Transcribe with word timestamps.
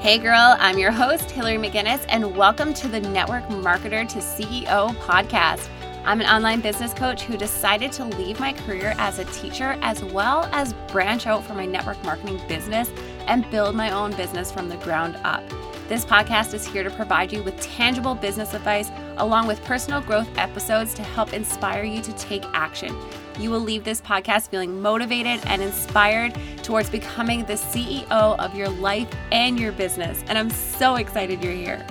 Hey 0.00 0.16
girl, 0.18 0.56
I'm 0.60 0.78
your 0.78 0.92
host, 0.92 1.28
Hillary 1.28 1.56
McGinnis, 1.56 2.04
and 2.08 2.36
welcome 2.36 2.72
to 2.72 2.86
the 2.86 3.00
Network 3.00 3.42
Marketer 3.48 4.08
to 4.08 4.18
CEO 4.18 4.94
podcast. 4.98 5.68
I'm 6.04 6.20
an 6.20 6.28
online 6.28 6.60
business 6.60 6.94
coach 6.94 7.22
who 7.22 7.36
decided 7.36 7.90
to 7.92 8.04
leave 8.04 8.38
my 8.38 8.52
career 8.52 8.94
as 8.96 9.18
a 9.18 9.24
teacher 9.24 9.76
as 9.82 10.04
well 10.04 10.44
as 10.52 10.72
branch 10.92 11.26
out 11.26 11.42
for 11.44 11.54
my 11.54 11.66
network 11.66 12.00
marketing 12.04 12.40
business 12.46 12.92
and 13.26 13.50
build 13.50 13.74
my 13.74 13.90
own 13.90 14.14
business 14.14 14.52
from 14.52 14.68
the 14.68 14.76
ground 14.76 15.18
up. 15.24 15.42
This 15.88 16.04
podcast 16.04 16.54
is 16.54 16.64
here 16.64 16.84
to 16.84 16.90
provide 16.90 17.32
you 17.32 17.42
with 17.42 17.60
tangible 17.60 18.14
business 18.14 18.54
advice 18.54 18.92
along 19.16 19.48
with 19.48 19.64
personal 19.64 20.00
growth 20.00 20.28
episodes 20.38 20.94
to 20.94 21.02
help 21.02 21.32
inspire 21.32 21.82
you 21.82 22.00
to 22.02 22.12
take 22.12 22.44
action. 22.54 22.96
You 23.38 23.50
will 23.50 23.60
leave 23.60 23.84
this 23.84 24.00
podcast 24.00 24.48
feeling 24.48 24.82
motivated 24.82 25.40
and 25.46 25.62
inspired 25.62 26.36
towards 26.64 26.90
becoming 26.90 27.44
the 27.44 27.52
CEO 27.52 28.10
of 28.10 28.56
your 28.56 28.68
life 28.68 29.08
and 29.30 29.60
your 29.60 29.70
business. 29.70 30.24
And 30.26 30.36
I'm 30.36 30.50
so 30.50 30.96
excited 30.96 31.42
you're 31.42 31.52
here. 31.52 31.86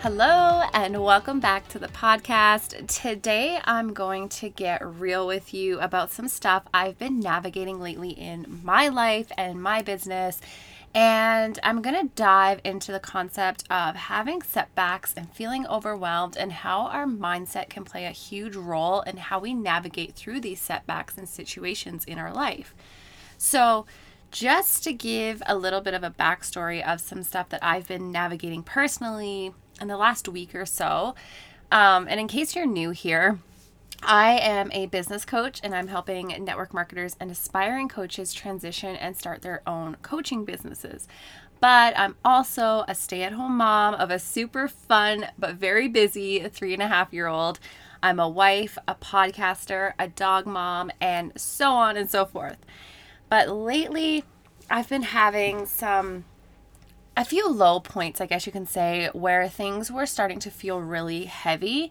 Hello, 0.00 0.62
and 0.74 1.02
welcome 1.02 1.40
back 1.40 1.66
to 1.68 1.78
the 1.78 1.88
podcast. 1.88 2.86
Today, 2.86 3.58
I'm 3.64 3.94
going 3.94 4.28
to 4.28 4.50
get 4.50 4.86
real 4.86 5.26
with 5.26 5.54
you 5.54 5.80
about 5.80 6.12
some 6.12 6.28
stuff 6.28 6.64
I've 6.74 6.98
been 6.98 7.18
navigating 7.18 7.80
lately 7.80 8.10
in 8.10 8.60
my 8.62 8.88
life 8.88 9.32
and 9.38 9.60
my 9.60 9.80
business 9.80 10.40
and 10.94 11.58
I'm 11.62 11.82
going 11.82 12.08
to 12.08 12.14
dive 12.14 12.60
into 12.64 12.90
the 12.90 13.00
concept 13.00 13.64
of 13.70 13.96
having 13.96 14.42
setbacks 14.42 15.12
and 15.16 15.30
feeling 15.32 15.66
overwhelmed 15.66 16.36
and 16.36 16.52
how 16.52 16.82
our 16.86 17.06
mindset 17.06 17.68
can 17.68 17.84
play 17.84 18.06
a 18.06 18.10
huge 18.10 18.56
role 18.56 19.02
in 19.02 19.18
how 19.18 19.38
we 19.38 19.52
navigate 19.52 20.14
through 20.14 20.40
these 20.40 20.60
setbacks 20.60 21.18
and 21.18 21.28
situations 21.28 22.04
in 22.04 22.18
our 22.18 22.32
life. 22.32 22.74
So, 23.38 23.86
just 24.30 24.82
to 24.84 24.92
give 24.92 25.42
a 25.46 25.56
little 25.56 25.80
bit 25.80 25.94
of 25.94 26.02
a 26.02 26.10
backstory 26.10 26.86
of 26.86 27.00
some 27.00 27.22
stuff 27.22 27.48
that 27.50 27.62
I've 27.62 27.86
been 27.86 28.10
navigating 28.10 28.62
personally 28.62 29.54
in 29.80 29.88
the 29.88 29.96
last 29.96 30.28
week 30.28 30.54
or 30.54 30.66
so, 30.66 31.14
um, 31.70 32.06
and 32.08 32.18
in 32.18 32.28
case 32.28 32.56
you're 32.56 32.66
new 32.66 32.90
here, 32.90 33.38
I 34.02 34.38
am 34.38 34.70
a 34.72 34.86
business 34.86 35.24
coach 35.24 35.60
and 35.64 35.74
I'm 35.74 35.88
helping 35.88 36.28
network 36.44 36.72
marketers 36.72 37.16
and 37.18 37.30
aspiring 37.30 37.88
coaches 37.88 38.32
transition 38.32 38.94
and 38.94 39.16
start 39.16 39.42
their 39.42 39.62
own 39.66 39.96
coaching 40.02 40.44
businesses. 40.44 41.08
But 41.60 41.98
I'm 41.98 42.16
also 42.24 42.84
a 42.86 42.94
stay 42.94 43.22
at 43.22 43.32
home 43.32 43.56
mom 43.56 43.94
of 43.94 44.10
a 44.10 44.18
super 44.18 44.68
fun 44.68 45.26
but 45.38 45.54
very 45.54 45.88
busy 45.88 46.40
three 46.48 46.72
and 46.74 46.82
a 46.82 46.88
half 46.88 47.12
year 47.12 47.26
old. 47.26 47.58
I'm 48.02 48.20
a 48.20 48.28
wife, 48.28 48.76
a 48.86 48.94
podcaster, 48.94 49.94
a 49.98 50.06
dog 50.06 50.46
mom, 50.46 50.92
and 51.00 51.32
so 51.34 51.72
on 51.72 51.96
and 51.96 52.08
so 52.10 52.26
forth. 52.26 52.58
But 53.28 53.48
lately, 53.48 54.24
I've 54.70 54.88
been 54.88 55.02
having 55.02 55.66
some 55.66 56.24
a 57.16 57.24
few 57.24 57.48
low 57.48 57.80
points, 57.80 58.20
I 58.20 58.26
guess 58.26 58.44
you 58.44 58.52
can 58.52 58.66
say, 58.66 59.08
where 59.14 59.48
things 59.48 59.90
were 59.90 60.04
starting 60.04 60.38
to 60.40 60.50
feel 60.50 60.80
really 60.80 61.24
heavy 61.24 61.90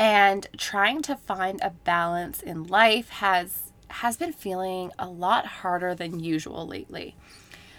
and 0.00 0.46
trying 0.56 1.02
to 1.02 1.14
find 1.14 1.60
a 1.60 1.68
balance 1.68 2.40
in 2.40 2.66
life 2.66 3.10
has 3.10 3.70
has 3.88 4.16
been 4.16 4.32
feeling 4.32 4.90
a 4.98 5.06
lot 5.06 5.44
harder 5.44 5.94
than 5.94 6.18
usual 6.20 6.66
lately. 6.66 7.14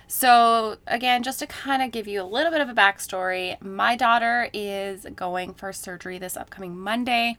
So, 0.08 0.76
again, 0.86 1.24
just 1.24 1.40
to 1.40 1.48
kind 1.48 1.82
of 1.82 1.92
give 1.92 2.06
you 2.06 2.22
a 2.22 2.24
little 2.24 2.52
bit 2.52 2.60
of 2.60 2.68
a 2.68 2.74
backstory, 2.74 3.60
my 3.62 3.96
daughter 3.96 4.50
is 4.54 5.08
going 5.16 5.54
for 5.54 5.72
surgery 5.72 6.18
this 6.18 6.36
upcoming 6.36 6.78
Monday. 6.78 7.38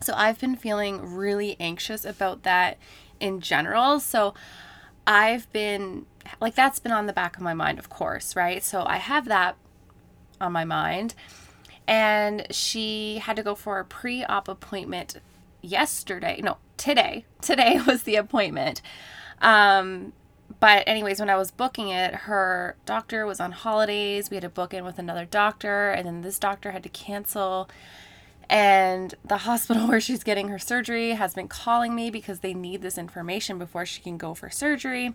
So, 0.00 0.14
I've 0.16 0.40
been 0.40 0.56
feeling 0.56 1.14
really 1.14 1.56
anxious 1.60 2.06
about 2.06 2.44
that 2.44 2.78
in 3.20 3.40
general. 3.40 4.00
So, 4.00 4.32
I've 5.06 5.52
been 5.52 6.06
like, 6.40 6.54
that's 6.54 6.80
been 6.80 6.92
on 6.92 7.06
the 7.06 7.12
back 7.12 7.36
of 7.36 7.42
my 7.42 7.54
mind, 7.54 7.78
of 7.78 7.90
course, 7.90 8.34
right? 8.34 8.64
So, 8.64 8.84
I 8.86 8.96
have 8.96 9.26
that 9.26 9.56
on 10.40 10.50
my 10.52 10.64
mind 10.64 11.14
and 11.88 12.46
she 12.50 13.18
had 13.18 13.34
to 13.36 13.42
go 13.42 13.54
for 13.54 13.80
a 13.80 13.84
pre-op 13.84 14.46
appointment 14.46 15.18
yesterday. 15.62 16.40
No 16.42 16.58
today. 16.76 17.24
Today 17.40 17.80
was 17.86 18.04
the 18.04 18.14
appointment. 18.14 18.82
Um 19.40 20.12
but 20.60 20.82
anyways 20.86 21.20
when 21.20 21.28
i 21.28 21.36
was 21.36 21.50
booking 21.50 21.88
it 21.88 22.14
her 22.14 22.76
doctor 22.86 23.26
was 23.26 23.40
on 23.40 23.52
holidays. 23.52 24.30
We 24.30 24.36
had 24.36 24.42
to 24.42 24.48
book 24.48 24.74
in 24.74 24.84
with 24.84 24.98
another 24.98 25.24
doctor 25.24 25.90
and 25.90 26.06
then 26.06 26.20
this 26.20 26.38
doctor 26.38 26.70
had 26.72 26.82
to 26.82 26.88
cancel. 26.90 27.68
And 28.50 29.14
the 29.24 29.38
hospital 29.48 29.88
where 29.88 30.00
she's 30.00 30.22
getting 30.22 30.48
her 30.48 30.58
surgery 30.58 31.12
has 31.12 31.32
been 31.32 31.48
calling 31.48 31.94
me 31.94 32.10
because 32.10 32.40
they 32.40 32.52
need 32.52 32.82
this 32.82 32.98
information 32.98 33.58
before 33.58 33.86
she 33.86 34.02
can 34.02 34.18
go 34.18 34.34
for 34.34 34.50
surgery. 34.50 35.14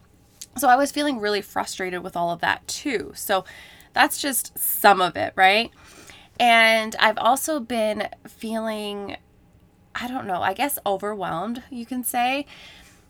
So 0.57 0.67
i 0.69 0.75
was 0.75 0.91
feeling 0.91 1.19
really 1.19 1.41
frustrated 1.41 2.01
with 2.03 2.17
all 2.17 2.31
of 2.31 2.41
that 2.41 2.67
too. 2.67 3.11
So 3.15 3.45
that's 3.93 4.19
just 4.19 4.57
some 4.57 5.01
of 5.01 5.15
it 5.15 5.33
right 5.35 5.71
and 6.39 6.95
I've 6.99 7.17
also 7.17 7.59
been 7.59 8.09
feeling, 8.27 9.17
I 9.95 10.07
don't 10.07 10.27
know, 10.27 10.41
I 10.41 10.53
guess 10.53 10.79
overwhelmed, 10.85 11.63
you 11.69 11.85
can 11.85 12.03
say, 12.03 12.45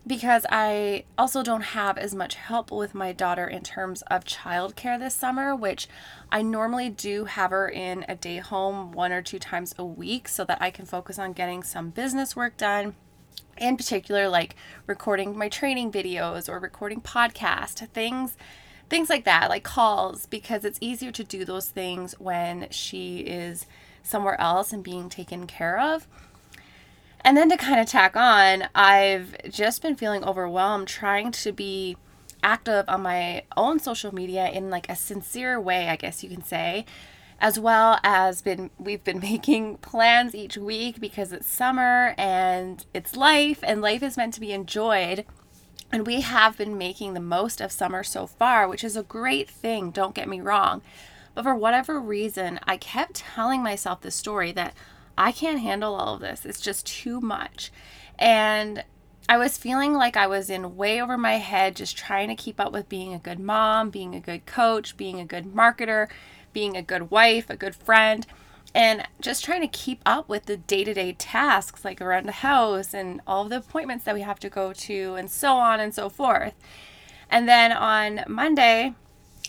because 0.06 0.44
I 0.50 1.04
also 1.16 1.42
don't 1.42 1.62
have 1.62 1.96
as 1.96 2.14
much 2.14 2.34
help 2.34 2.70
with 2.70 2.94
my 2.94 3.12
daughter 3.12 3.46
in 3.46 3.62
terms 3.62 4.02
of 4.02 4.24
childcare 4.24 4.98
this 4.98 5.14
summer, 5.14 5.56
which 5.56 5.88
I 6.30 6.42
normally 6.42 6.90
do 6.90 7.24
have 7.24 7.50
her 7.50 7.68
in 7.68 8.04
a 8.08 8.14
day 8.14 8.38
home 8.38 8.92
one 8.92 9.12
or 9.12 9.22
two 9.22 9.38
times 9.38 9.74
a 9.78 9.84
week 9.84 10.28
so 10.28 10.44
that 10.44 10.60
I 10.60 10.70
can 10.70 10.84
focus 10.84 11.18
on 11.18 11.32
getting 11.32 11.62
some 11.62 11.90
business 11.90 12.36
work 12.36 12.58
done. 12.58 12.94
In 13.56 13.76
particular, 13.76 14.28
like 14.28 14.56
recording 14.86 15.38
my 15.38 15.48
training 15.48 15.90
videos 15.90 16.48
or 16.48 16.58
recording 16.58 17.00
podcast 17.00 17.88
things 17.90 18.36
things 18.88 19.08
like 19.10 19.24
that, 19.24 19.48
like 19.48 19.64
calls, 19.64 20.26
because 20.26 20.64
it's 20.64 20.78
easier 20.80 21.10
to 21.12 21.24
do 21.24 21.44
those 21.44 21.68
things 21.68 22.18
when 22.18 22.68
she 22.70 23.18
is 23.20 23.66
somewhere 24.02 24.40
else 24.40 24.72
and 24.72 24.84
being 24.84 25.08
taken 25.08 25.46
care 25.46 25.78
of. 25.78 26.06
And 27.22 27.36
then 27.36 27.48
to 27.48 27.56
kind 27.56 27.80
of 27.80 27.86
tack 27.86 28.16
on, 28.16 28.68
I've 28.74 29.34
just 29.50 29.80
been 29.80 29.96
feeling 29.96 30.22
overwhelmed 30.24 30.88
trying 30.88 31.32
to 31.32 31.52
be 31.52 31.96
active 32.42 32.84
on 32.86 33.00
my 33.00 33.42
own 33.56 33.78
social 33.78 34.14
media 34.14 34.48
in 34.50 34.68
like 34.68 34.88
a 34.90 34.94
sincere 34.94 35.58
way, 35.58 35.88
I 35.88 35.96
guess 35.96 36.22
you 36.22 36.28
can 36.28 36.44
say, 36.44 36.84
as 37.40 37.58
well 37.58 37.98
as 38.04 38.42
been 38.42 38.70
we've 38.78 39.02
been 39.02 39.20
making 39.32 39.78
plans 39.78 40.34
each 40.34 40.58
week 40.58 41.00
because 41.00 41.32
it's 41.32 41.48
summer 41.48 42.14
and 42.18 42.84
it's 42.92 43.16
life 43.16 43.60
and 43.62 43.80
life 43.80 44.02
is 44.02 44.18
meant 44.18 44.34
to 44.34 44.40
be 44.40 44.52
enjoyed. 44.52 45.24
And 45.94 46.08
we 46.08 46.22
have 46.22 46.58
been 46.58 46.76
making 46.76 47.14
the 47.14 47.20
most 47.20 47.60
of 47.60 47.70
summer 47.70 48.02
so 48.02 48.26
far, 48.26 48.66
which 48.66 48.82
is 48.82 48.96
a 48.96 49.04
great 49.04 49.48
thing, 49.48 49.92
don't 49.92 50.12
get 50.12 50.28
me 50.28 50.40
wrong. 50.40 50.82
But 51.36 51.44
for 51.44 51.54
whatever 51.54 52.00
reason, 52.00 52.58
I 52.64 52.78
kept 52.78 53.14
telling 53.14 53.62
myself 53.62 54.00
this 54.00 54.16
story 54.16 54.50
that 54.50 54.74
I 55.16 55.30
can't 55.30 55.60
handle 55.60 55.94
all 55.94 56.14
of 56.16 56.20
this. 56.20 56.44
It's 56.44 56.60
just 56.60 56.84
too 56.84 57.20
much. 57.20 57.70
And 58.18 58.82
I 59.28 59.38
was 59.38 59.56
feeling 59.56 59.94
like 59.94 60.16
I 60.16 60.26
was 60.26 60.50
in 60.50 60.74
way 60.74 61.00
over 61.00 61.16
my 61.16 61.34
head, 61.34 61.76
just 61.76 61.96
trying 61.96 62.26
to 62.26 62.34
keep 62.34 62.58
up 62.58 62.72
with 62.72 62.88
being 62.88 63.14
a 63.14 63.20
good 63.20 63.38
mom, 63.38 63.90
being 63.90 64.16
a 64.16 64.20
good 64.20 64.46
coach, 64.46 64.96
being 64.96 65.20
a 65.20 65.24
good 65.24 65.54
marketer, 65.54 66.08
being 66.52 66.76
a 66.76 66.82
good 66.82 67.12
wife, 67.12 67.48
a 67.48 67.56
good 67.56 67.76
friend 67.76 68.26
and 68.74 69.06
just 69.20 69.44
trying 69.44 69.60
to 69.60 69.68
keep 69.68 70.00
up 70.04 70.28
with 70.28 70.46
the 70.46 70.56
day-to-day 70.56 71.12
tasks 71.12 71.84
like 71.84 72.00
around 72.00 72.26
the 72.26 72.32
house 72.32 72.92
and 72.92 73.20
all 73.26 73.44
the 73.44 73.58
appointments 73.58 74.04
that 74.04 74.14
we 74.14 74.22
have 74.22 74.40
to 74.40 74.50
go 74.50 74.72
to 74.72 75.14
and 75.14 75.30
so 75.30 75.54
on 75.54 75.78
and 75.80 75.94
so 75.94 76.08
forth. 76.08 76.54
And 77.30 77.48
then 77.48 77.72
on 77.72 78.24
monday 78.26 78.94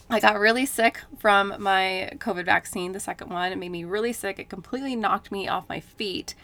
i 0.09 0.19
got 0.19 0.39
really 0.39 0.65
sick 0.65 1.01
from 1.17 1.55
my 1.59 2.11
covid 2.17 2.45
vaccine 2.45 2.91
the 2.91 2.99
second 2.99 3.29
one. 3.29 3.51
It 3.51 3.57
made 3.57 3.71
me 3.71 3.83
really 3.83 4.13
sick. 4.13 4.39
It 4.39 4.49
completely 4.49 4.95
knocked 4.95 5.31
me 5.31 5.47
off 5.47 5.67
my 5.67 5.79
feet. 5.79 6.35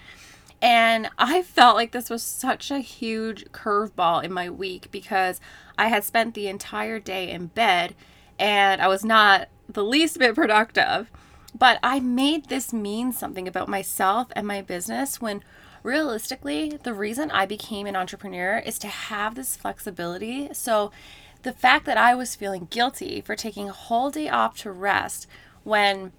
And 0.62 1.09
I 1.18 1.41
felt 1.44 1.76
like 1.76 1.91
this 1.91 2.09
was 2.09 2.23
such 2.23 2.72
a 2.72 2.79
huge 2.79 3.46
curveball 3.52 4.23
in 4.23 4.34
my 4.34 4.50
week 4.50 4.90
because 4.91 5.40
I 5.78 5.88
had 5.88 6.03
spent 6.03 6.34
the 6.34 6.47
entire 6.47 7.00
day 7.00 7.29
in 7.29 7.47
bed 7.47 7.96
and 8.40 8.82
I 8.82 8.88
was 8.88 9.06
not 9.06 9.47
the 9.70 9.84
least 9.84 10.17
bit 10.20 10.35
productive. 10.35 11.11
But 11.58 11.80
I 11.84 12.00
made 12.00 12.46
this 12.46 12.74
mean 12.74 13.12
something 13.12 13.48
about 13.48 13.68
myself 13.68 14.28
and 14.36 14.48
my 14.48 14.62
business 14.62 15.20
when 15.22 15.44
realistically, 15.84 16.80
the 16.84 16.94
reason 16.94 17.32
I 17.32 17.46
became 17.46 17.88
an 17.88 17.96
entrepreneur 17.96 18.59
is 18.59 18.78
to 18.80 18.88
have 18.88 19.36
this 19.36 19.56
flexibility. 19.56 20.53
So 20.53 20.92
the 21.44 21.53
fact 21.53 21.86
that 21.86 21.98
I 21.98 22.16
was 22.16 22.36
feeling 22.36 22.68
guilty 22.70 23.22
for 23.22 23.36
taking 23.36 23.68
a 23.70 23.74
whole 23.74 24.12
day 24.12 24.30
off 24.30 24.58
to 24.59 24.72
rest 24.72 25.28
when 25.64 26.12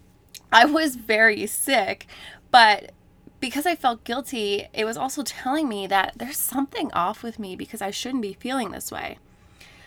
I 0.52 0.64
was 0.64 0.96
very 0.96 1.46
sick, 1.46 2.06
but 2.50 2.93
because 3.40 3.67
I 3.67 3.75
felt 3.75 4.05
guilty, 4.05 4.69
it 4.73 4.85
was 4.85 4.96
also 4.96 5.23
telling 5.23 5.69
me 5.69 5.87
that 5.88 6.12
there's 6.17 6.37
something 6.37 6.93
off 6.93 7.23
with 7.23 7.38
me 7.38 7.56
because 7.56 7.82
I 7.82 7.90
shouldn't 7.90 8.23
be 8.23 8.35
feeling 8.35 8.70
this 8.70 8.93
way. 8.93 9.19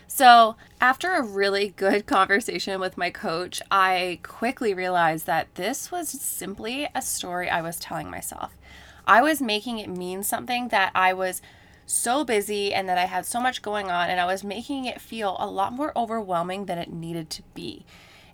So, 0.08 0.56
after 0.80 1.12
a 1.12 1.22
really 1.22 1.70
good 1.76 2.06
conversation 2.06 2.80
with 2.80 2.96
my 2.96 3.10
coach, 3.10 3.60
I 3.70 4.20
quickly 4.22 4.72
realized 4.72 5.26
that 5.26 5.54
this 5.56 5.90
was 5.90 6.08
simply 6.08 6.88
a 6.94 7.02
story 7.02 7.50
I 7.50 7.62
was 7.62 7.78
telling 7.78 8.10
myself. 8.10 8.56
I 9.06 9.22
was 9.22 9.40
making 9.40 9.78
it 9.78 9.88
mean 9.88 10.22
something 10.22 10.68
that 10.68 10.90
I 10.94 11.12
was 11.12 11.42
so 11.86 12.24
busy 12.24 12.74
and 12.74 12.88
that 12.88 12.98
I 12.98 13.04
had 13.04 13.26
so 13.26 13.40
much 13.40 13.62
going 13.62 13.90
on, 13.90 14.10
and 14.10 14.20
I 14.20 14.26
was 14.26 14.42
making 14.42 14.84
it 14.84 15.00
feel 15.00 15.36
a 15.38 15.46
lot 15.46 15.72
more 15.72 15.92
overwhelming 15.96 16.66
than 16.66 16.78
it 16.78 16.92
needed 16.92 17.30
to 17.30 17.42
be. 17.54 17.84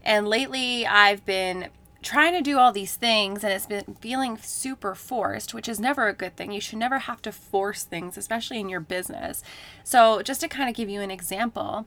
And 0.04 0.26
lately, 0.26 0.86
I've 0.86 1.24
been 1.24 1.69
trying 2.02 2.34
to 2.34 2.43
do 2.43 2.58
all 2.58 2.72
these 2.72 2.96
things 2.96 3.44
and 3.44 3.52
it's 3.52 3.66
been 3.66 3.96
feeling 4.00 4.37
super 4.37 4.94
forced, 4.94 5.54
which 5.54 5.69
is 5.69 5.81
never 5.81 6.08
a 6.08 6.12
good 6.12 6.37
thing. 6.37 6.52
You 6.52 6.60
should 6.60 6.78
never 6.78 7.00
have 7.00 7.22
to 7.22 7.32
force 7.32 7.84
things, 7.84 8.19
especially 8.19 8.60
in 8.60 8.69
your 8.69 8.81
business. 8.81 9.43
So, 9.84 10.22
just 10.22 10.40
to 10.40 10.49
kind 10.49 10.69
of 10.69 10.75
give 10.75 10.88
you 10.88 11.00
an 11.00 11.10
example, 11.10 11.87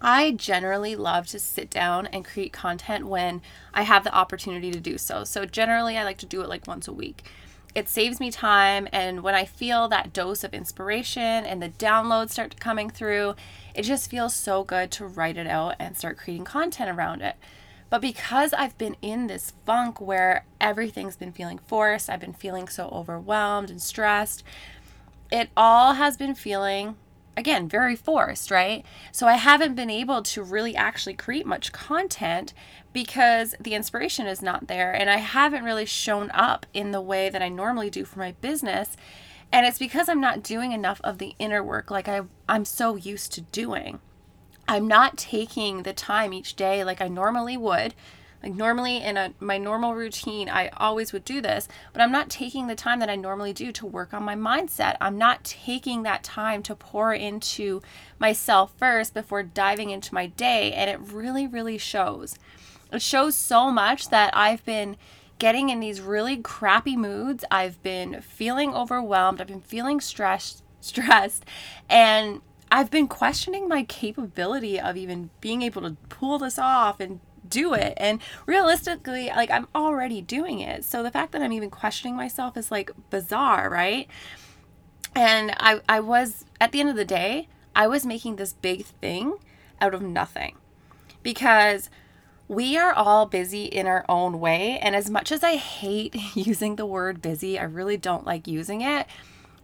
I 0.00 0.30
generally 0.30 0.96
love 0.96 1.26
to 1.28 1.38
sit 1.38 1.68
down 1.68 2.06
and 2.06 2.24
create 2.24 2.52
content 2.52 3.06
when 3.06 3.42
I 3.74 3.82
have 3.82 4.04
the 4.04 4.14
opportunity 4.14 4.70
to 4.70 4.80
do 4.80 4.96
so. 4.96 5.24
So, 5.24 5.44
generally, 5.44 5.98
I 5.98 6.04
like 6.04 6.18
to 6.18 6.26
do 6.26 6.40
it 6.40 6.48
like 6.48 6.66
once 6.66 6.88
a 6.88 6.92
week. 6.92 7.24
It 7.72 7.88
saves 7.88 8.18
me 8.18 8.32
time, 8.32 8.88
and 8.92 9.22
when 9.22 9.36
I 9.36 9.44
feel 9.44 9.86
that 9.88 10.12
dose 10.12 10.42
of 10.42 10.54
inspiration 10.54 11.44
and 11.44 11.62
the 11.62 11.68
downloads 11.68 12.30
start 12.30 12.58
coming 12.58 12.90
through, 12.90 13.36
it 13.74 13.82
just 13.82 14.10
feels 14.10 14.34
so 14.34 14.64
good 14.64 14.90
to 14.92 15.06
write 15.06 15.36
it 15.36 15.46
out 15.46 15.76
and 15.78 15.96
start 15.96 16.18
creating 16.18 16.44
content 16.44 16.90
around 16.90 17.22
it. 17.22 17.36
But 17.90 18.00
because 18.00 18.52
I've 18.52 18.78
been 18.78 18.96
in 19.02 19.26
this 19.26 19.52
funk 19.66 20.00
where 20.00 20.46
everything's 20.60 21.16
been 21.16 21.32
feeling 21.32 21.58
forced, 21.58 22.08
I've 22.08 22.20
been 22.20 22.32
feeling 22.32 22.68
so 22.68 22.88
overwhelmed 22.88 23.68
and 23.68 23.82
stressed, 23.82 24.44
it 25.30 25.50
all 25.56 25.94
has 25.94 26.16
been 26.16 26.34
feeling 26.34 26.96
again, 27.36 27.68
very 27.68 27.96
forced, 27.96 28.50
right? 28.50 28.84
So 29.12 29.26
I 29.26 29.34
haven't 29.34 29.74
been 29.74 29.90
able 29.90 30.22
to 30.22 30.42
really 30.42 30.76
actually 30.76 31.14
create 31.14 31.46
much 31.46 31.72
content 31.72 32.52
because 32.92 33.54
the 33.58 33.74
inspiration 33.74 34.26
is 34.26 34.42
not 34.42 34.68
there 34.68 34.92
and 34.92 35.08
I 35.08 35.16
haven't 35.16 35.64
really 35.64 35.86
shown 35.86 36.30
up 36.32 36.66
in 36.74 36.90
the 36.90 37.00
way 37.00 37.30
that 37.30 37.42
I 37.42 37.48
normally 37.48 37.88
do 37.88 38.04
for 38.04 38.18
my 38.18 38.32
business. 38.32 38.96
And 39.52 39.66
it's 39.66 39.78
because 39.78 40.08
I'm 40.08 40.20
not 40.20 40.42
doing 40.42 40.72
enough 40.72 41.00
of 41.02 41.18
the 41.18 41.34
inner 41.38 41.62
work 41.62 41.90
like 41.90 42.08
I, 42.08 42.22
I'm 42.48 42.64
so 42.64 42.94
used 42.94 43.32
to 43.32 43.40
doing. 43.40 44.00
I'm 44.70 44.86
not 44.86 45.16
taking 45.16 45.82
the 45.82 45.92
time 45.92 46.32
each 46.32 46.54
day 46.54 46.84
like 46.84 47.00
I 47.00 47.08
normally 47.08 47.56
would 47.56 47.94
like 48.42 48.54
normally 48.54 48.98
in 49.02 49.16
a 49.16 49.34
my 49.38 49.58
normal 49.58 49.94
routine, 49.94 50.48
I 50.48 50.68
always 50.68 51.12
would 51.12 51.24
do 51.24 51.40
this, 51.40 51.68
but 51.92 52.00
I'm 52.00 52.12
not 52.12 52.30
taking 52.30 52.66
the 52.66 52.74
time 52.74 53.00
that 53.00 53.10
I 53.10 53.16
normally 53.16 53.52
do 53.52 53.70
to 53.72 53.84
work 53.84 54.14
on 54.14 54.22
my 54.22 54.34
mindset. 54.34 54.96
I'm 55.00 55.18
not 55.18 55.44
taking 55.44 56.04
that 56.04 56.22
time 56.22 56.62
to 56.62 56.74
pour 56.74 57.12
into 57.12 57.82
myself 58.18 58.72
first 58.78 59.12
before 59.12 59.42
diving 59.42 59.90
into 59.90 60.14
my 60.14 60.28
day, 60.28 60.72
and 60.72 60.88
it 60.88 61.12
really 61.12 61.46
really 61.46 61.76
shows. 61.76 62.38
It 62.92 63.02
shows 63.02 63.34
so 63.34 63.70
much 63.70 64.08
that 64.08 64.34
I've 64.34 64.64
been 64.64 64.96
getting 65.38 65.68
in 65.68 65.80
these 65.80 66.00
really 66.00 66.38
crappy 66.38 66.96
moods. 66.96 67.44
I've 67.50 67.82
been 67.82 68.22
feeling 68.22 68.74
overwhelmed. 68.74 69.40
I've 69.40 69.48
been 69.48 69.60
feeling 69.60 70.00
stressed, 70.00 70.62
stressed, 70.80 71.44
and 71.90 72.40
I've 72.70 72.90
been 72.90 73.08
questioning 73.08 73.68
my 73.68 73.82
capability 73.82 74.78
of 74.78 74.96
even 74.96 75.30
being 75.40 75.62
able 75.62 75.82
to 75.82 75.96
pull 76.08 76.38
this 76.38 76.58
off 76.58 77.00
and 77.00 77.20
do 77.48 77.74
it. 77.74 77.94
And 77.96 78.20
realistically, 78.46 79.26
like 79.28 79.50
I'm 79.50 79.66
already 79.74 80.22
doing 80.22 80.60
it. 80.60 80.84
So 80.84 81.02
the 81.02 81.10
fact 81.10 81.32
that 81.32 81.42
I'm 81.42 81.52
even 81.52 81.70
questioning 81.70 82.16
myself 82.16 82.56
is 82.56 82.70
like 82.70 82.92
bizarre, 83.10 83.68
right? 83.68 84.08
And 85.14 85.52
I 85.58 85.80
I 85.88 86.00
was 86.00 86.44
at 86.60 86.70
the 86.72 86.80
end 86.80 86.88
of 86.88 86.96
the 86.96 87.04
day, 87.04 87.48
I 87.74 87.88
was 87.88 88.06
making 88.06 88.36
this 88.36 88.52
big 88.52 88.84
thing 88.84 89.34
out 89.80 89.94
of 89.94 90.02
nothing. 90.02 90.56
Because 91.22 91.90
we 92.48 92.76
are 92.76 92.92
all 92.92 93.26
busy 93.26 93.64
in 93.64 93.86
our 93.86 94.04
own 94.08 94.40
way, 94.40 94.78
and 94.80 94.96
as 94.96 95.10
much 95.10 95.30
as 95.30 95.44
I 95.44 95.56
hate 95.56 96.14
using 96.34 96.76
the 96.76 96.86
word 96.86 97.20
busy, 97.20 97.58
I 97.58 97.64
really 97.64 97.96
don't 97.96 98.26
like 98.26 98.46
using 98.46 98.80
it 98.80 99.06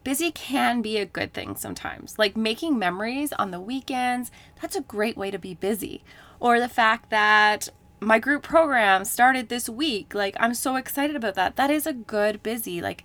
busy 0.06 0.30
can 0.30 0.82
be 0.82 0.98
a 0.98 1.04
good 1.04 1.32
thing 1.32 1.56
sometimes. 1.56 2.16
Like 2.16 2.36
making 2.36 2.78
memories 2.78 3.32
on 3.32 3.50
the 3.50 3.58
weekends, 3.58 4.30
that's 4.62 4.76
a 4.76 4.80
great 4.80 5.16
way 5.16 5.32
to 5.32 5.38
be 5.38 5.54
busy 5.54 6.04
or 6.38 6.60
the 6.60 6.68
fact 6.68 7.10
that 7.10 7.68
my 7.98 8.20
group 8.20 8.44
program 8.44 9.04
started 9.04 9.48
this 9.48 9.68
week. 9.68 10.14
Like, 10.14 10.36
I'm 10.38 10.54
so 10.54 10.76
excited 10.76 11.16
about 11.16 11.34
that. 11.34 11.56
That 11.56 11.72
is 11.72 11.88
a 11.88 11.92
good 11.92 12.40
busy. 12.44 12.80
Like, 12.80 13.02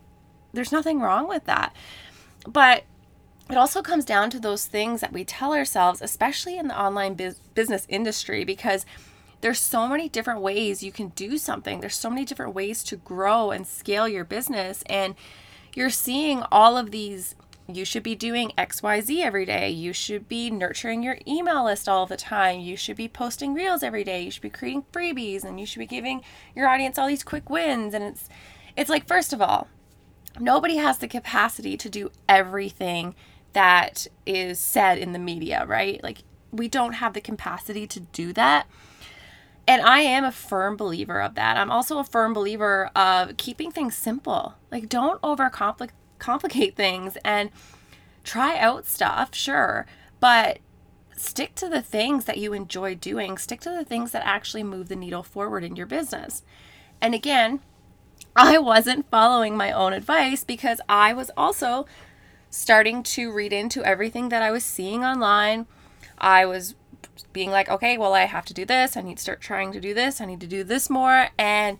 there's 0.53 0.71
nothing 0.71 0.99
wrong 0.99 1.27
with 1.27 1.45
that. 1.45 1.75
But 2.47 2.83
it 3.49 3.57
also 3.57 3.81
comes 3.81 4.05
down 4.05 4.29
to 4.29 4.39
those 4.39 4.67
things 4.67 5.01
that 5.01 5.11
we 5.11 5.25
tell 5.25 5.55
ourselves, 5.55 6.03
especially 6.03 6.59
in 6.59 6.67
the 6.67 6.79
online 6.79 7.15
biz- 7.15 7.39
business 7.55 7.87
industry, 7.89 8.43
because 8.43 8.85
there's 9.41 9.59
so 9.59 9.87
many 9.87 10.07
different 10.07 10.41
ways 10.41 10.83
you 10.83 10.91
can 10.91 11.07
do 11.09 11.39
something. 11.39 11.79
There's 11.79 11.95
so 11.95 12.11
many 12.11 12.25
different 12.25 12.53
ways 12.53 12.83
to 12.83 12.95
grow 12.95 13.49
and 13.49 13.65
scale 13.65 14.07
your 14.07 14.23
business. 14.23 14.83
And 14.85 15.15
you're 15.73 15.89
seeing 15.89 16.43
all 16.51 16.77
of 16.77 16.91
these 16.91 17.35
you 17.75 17.85
should 17.85 18.03
be 18.03 18.15
doing 18.15 18.51
XYZ 18.57 19.23
every 19.23 19.45
day. 19.45 19.69
You 19.69 19.93
should 19.93 20.27
be 20.27 20.49
nurturing 20.49 21.03
your 21.03 21.17
email 21.27 21.65
list 21.65 21.87
all 21.87 22.05
the 22.05 22.17
time. 22.17 22.59
You 22.59 22.75
should 22.75 22.97
be 22.97 23.07
posting 23.07 23.53
reels 23.53 23.83
every 23.83 24.03
day. 24.03 24.21
You 24.21 24.31
should 24.31 24.41
be 24.41 24.49
creating 24.49 24.85
freebies 24.91 25.43
and 25.43 25.59
you 25.59 25.65
should 25.65 25.79
be 25.79 25.85
giving 25.85 26.21
your 26.55 26.67
audience 26.67 26.97
all 26.97 27.07
these 27.07 27.23
quick 27.23 27.49
wins. 27.49 27.93
And 27.93 28.03
it's 28.03 28.29
it's 28.75 28.89
like 28.89 29.07
first 29.07 29.33
of 29.33 29.41
all, 29.41 29.67
nobody 30.39 30.77
has 30.77 30.97
the 30.97 31.07
capacity 31.07 31.77
to 31.77 31.89
do 31.89 32.11
everything 32.27 33.15
that 33.53 34.07
is 34.25 34.59
said 34.59 34.97
in 34.97 35.13
the 35.13 35.19
media, 35.19 35.65
right? 35.65 36.01
Like 36.03 36.19
we 36.51 36.67
don't 36.67 36.93
have 36.93 37.13
the 37.13 37.21
capacity 37.21 37.87
to 37.87 37.99
do 37.99 38.33
that. 38.33 38.67
And 39.71 39.81
I 39.83 40.01
am 40.01 40.25
a 40.25 40.33
firm 40.33 40.75
believer 40.75 41.21
of 41.21 41.35
that. 41.35 41.55
I'm 41.55 41.71
also 41.71 41.97
a 41.97 42.03
firm 42.03 42.33
believer 42.33 42.89
of 42.93 43.37
keeping 43.37 43.71
things 43.71 43.95
simple. 43.95 44.55
Like 44.69 44.89
don't 44.89 45.21
overcomplicate 45.21 45.91
complicate 46.19 46.75
things 46.75 47.17
and 47.23 47.51
try 48.25 48.57
out 48.57 48.85
stuff, 48.85 49.33
sure, 49.33 49.85
but 50.19 50.59
stick 51.15 51.55
to 51.55 51.69
the 51.69 51.81
things 51.81 52.25
that 52.25 52.37
you 52.37 52.51
enjoy 52.51 52.95
doing. 52.95 53.37
Stick 53.37 53.61
to 53.61 53.69
the 53.69 53.85
things 53.85 54.11
that 54.11 54.27
actually 54.27 54.63
move 54.63 54.89
the 54.89 54.95
needle 54.97 55.23
forward 55.23 55.63
in 55.63 55.77
your 55.77 55.85
business. 55.85 56.43
And 56.99 57.15
again, 57.15 57.61
I 58.35 58.57
wasn't 58.57 59.09
following 59.09 59.55
my 59.55 59.71
own 59.71 59.93
advice 59.93 60.43
because 60.43 60.81
I 60.89 61.13
was 61.13 61.31
also 61.37 61.85
starting 62.49 63.03
to 63.03 63.31
read 63.31 63.53
into 63.53 63.85
everything 63.85 64.27
that 64.29 64.43
I 64.43 64.51
was 64.51 64.65
seeing 64.65 65.05
online. 65.05 65.65
I 66.17 66.45
was 66.45 66.75
being 67.33 67.51
like, 67.51 67.69
okay, 67.69 67.97
well, 67.97 68.13
I 68.13 68.25
have 68.25 68.45
to 68.45 68.53
do 68.53 68.65
this. 68.65 68.97
I 68.97 69.01
need 69.01 69.17
to 69.17 69.23
start 69.23 69.41
trying 69.41 69.71
to 69.73 69.79
do 69.79 69.93
this. 69.93 70.21
I 70.21 70.25
need 70.25 70.41
to 70.41 70.47
do 70.47 70.63
this 70.63 70.89
more. 70.89 71.29
And 71.37 71.77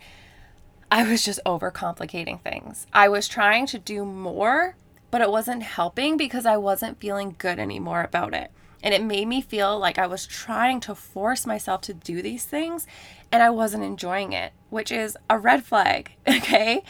I 0.92 1.10
was 1.10 1.24
just 1.24 1.40
overcomplicating 1.46 2.42
things. 2.42 2.88
I 2.94 3.08
was 3.08 3.28
trying 3.28 3.66
to 3.68 3.80
do 3.80 4.04
more, 4.06 4.76
but 5.10 5.22
it 5.22 5.32
wasn't 5.32 5.64
helping 5.64 6.18
because 6.18 6.46
I 6.46 6.58
wasn't 6.58 7.00
feeling 7.00 7.36
good 7.38 7.60
anymore 7.60 8.02
about 8.04 8.34
it. 8.34 8.52
And 8.84 8.94
it 8.94 9.04
made 9.04 9.28
me 9.28 9.42
feel 9.42 9.78
like 9.78 9.98
I 9.98 10.08
was 10.08 10.26
trying 10.26 10.80
to 10.82 10.96
force 10.96 11.46
myself 11.46 11.82
to 11.82 11.94
do 11.94 12.22
these 12.22 12.46
things 12.46 12.88
and 13.32 13.42
I 13.42 13.50
wasn't 13.50 13.84
enjoying 13.84 14.34
it, 14.34 14.54
which 14.70 14.92
is 14.92 15.18
a 15.30 15.38
red 15.38 15.64
flag, 15.64 16.12
okay? 16.28 16.84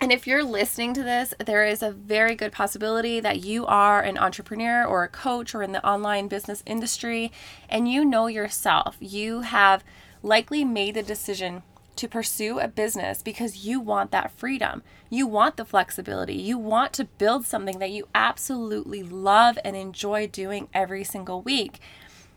And 0.00 0.12
if 0.12 0.26
you're 0.26 0.44
listening 0.44 0.92
to 0.94 1.02
this, 1.02 1.32
there 1.44 1.64
is 1.64 1.82
a 1.82 1.90
very 1.90 2.34
good 2.34 2.52
possibility 2.52 3.20
that 3.20 3.44
you 3.44 3.64
are 3.64 4.02
an 4.02 4.18
entrepreneur 4.18 4.84
or 4.84 5.04
a 5.04 5.08
coach 5.08 5.54
or 5.54 5.62
in 5.62 5.72
the 5.72 5.86
online 5.86 6.28
business 6.28 6.62
industry 6.66 7.32
and 7.68 7.88
you 7.88 8.04
know 8.04 8.26
yourself. 8.26 8.96
You 9.00 9.42
have 9.42 9.82
likely 10.22 10.64
made 10.64 10.96
a 10.96 11.02
decision 11.02 11.62
to 11.96 12.08
pursue 12.08 12.58
a 12.58 12.68
business 12.68 13.22
because 13.22 13.64
you 13.64 13.78
want 13.80 14.10
that 14.10 14.32
freedom. 14.32 14.82
You 15.10 15.26
want 15.26 15.56
the 15.56 15.64
flexibility. 15.64 16.34
You 16.34 16.58
want 16.58 16.92
to 16.94 17.04
build 17.04 17.46
something 17.46 17.78
that 17.78 17.90
you 17.90 18.08
absolutely 18.14 19.02
love 19.02 19.58
and 19.64 19.76
enjoy 19.76 20.26
doing 20.26 20.68
every 20.74 21.04
single 21.04 21.40
week. 21.42 21.80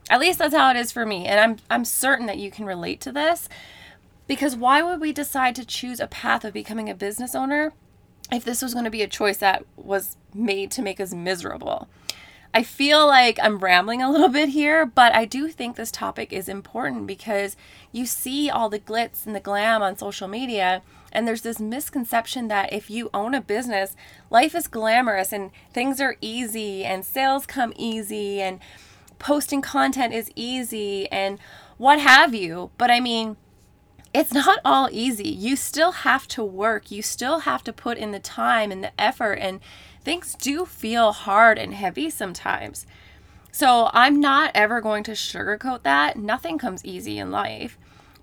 At 0.10 0.20
least 0.20 0.40
that's 0.40 0.56
how 0.56 0.70
it 0.70 0.78
is 0.78 0.92
for 0.92 1.06
me. 1.06 1.26
And 1.26 1.40
I'm 1.40 1.58
I'm 1.70 1.86
certain 1.86 2.28
that 2.28 2.38
you 2.38 2.52
can 2.52 2.66
relate 2.66 3.02
to 3.02 3.12
this 3.12 3.50
because 4.28 4.56
why 4.56 4.82
would 4.82 5.00
we 5.00 5.12
decide 5.12 5.56
to 5.56 5.66
choose 5.66 6.00
a 6.00 6.08
path 6.08 6.44
of 6.44 6.54
becoming 6.54 6.90
a 6.90 6.96
business 6.96 7.34
owner 7.34 7.74
if 8.32 8.44
this 8.44 8.62
was 8.62 8.74
going 8.74 8.86
to 8.86 8.92
be 8.92 9.02
a 9.02 9.08
choice 9.08 9.38
that 9.38 9.66
was 9.76 10.18
made 10.34 10.72
to 10.72 10.82
make 10.82 11.00
us 11.00 11.14
miserable? 11.14 11.88
I 12.54 12.64
feel 12.64 13.06
like 13.06 13.40
I'm 13.42 13.60
rambling 13.60 14.02
a 14.02 14.10
little 14.10 14.30
bit 14.40 14.50
here, 14.50 14.86
but 14.86 15.14
I 15.14 15.26
do 15.26 15.50
think 15.50 15.76
this 15.76 15.92
topic 15.92 16.34
is 16.34 16.50
important 16.50 17.08
because 17.08 17.56
you 17.92 18.06
see 18.06 18.50
all 18.50 18.70
the 18.70 18.80
glitz 18.80 19.26
and 19.26 19.36
the 19.36 19.40
glam 19.40 19.82
on 19.82 19.98
social 19.98 20.28
media, 20.28 20.82
and 21.12 21.28
there's 21.28 21.42
this 21.42 21.60
misconception 21.60 22.48
that 22.48 22.74
if 22.74 22.90
you 22.90 23.10
own 23.14 23.34
a 23.34 23.42
business, 23.42 23.96
life 24.30 24.56
is 24.56 24.68
glamorous 24.68 25.32
and 25.32 25.52
things 25.72 26.02
are 26.02 26.18
easy 26.20 26.84
and 26.84 27.06
sales 27.06 27.46
come 27.46 27.74
easy 27.76 28.42
and 28.42 28.60
posting 29.20 29.62
content 29.62 30.14
is 30.14 30.32
easy 30.36 31.10
and 31.12 31.40
what 31.78 32.00
have 32.00 32.34
you. 32.34 32.72
But 32.78 32.92
I 32.92 33.00
mean, 33.00 33.38
it's 34.14 34.34
not 34.34 34.60
all 34.66 34.90
easy. 34.92 35.30
You 35.30 35.56
still 35.56 35.92
have 35.92 36.28
to 36.30 36.44
work. 36.44 36.92
You 36.92 37.02
still 37.02 37.40
have 37.40 37.64
to 37.66 37.74
put 37.74 37.98
in 37.98 38.12
the 38.12 38.20
time 38.20 38.72
and 38.72 38.84
the 38.84 39.00
effort 39.00 39.34
and 39.34 39.60
things 40.04 40.36
do 40.36 40.66
feel 40.66 41.12
hard 41.12 41.58
and 41.58 41.74
heavy 41.74 42.10
sometimes. 42.10 42.86
So 43.52 43.90
I'm 43.94 44.20
not 44.20 44.52
ever 44.54 44.82
going 44.82 45.04
to 45.06 45.12
sugarcoat 45.12 45.84
that. 45.84 46.18
Nothing 46.18 46.58
comes 46.58 46.86
easy 46.86 47.18
in 47.18 47.32
life. 47.32 47.78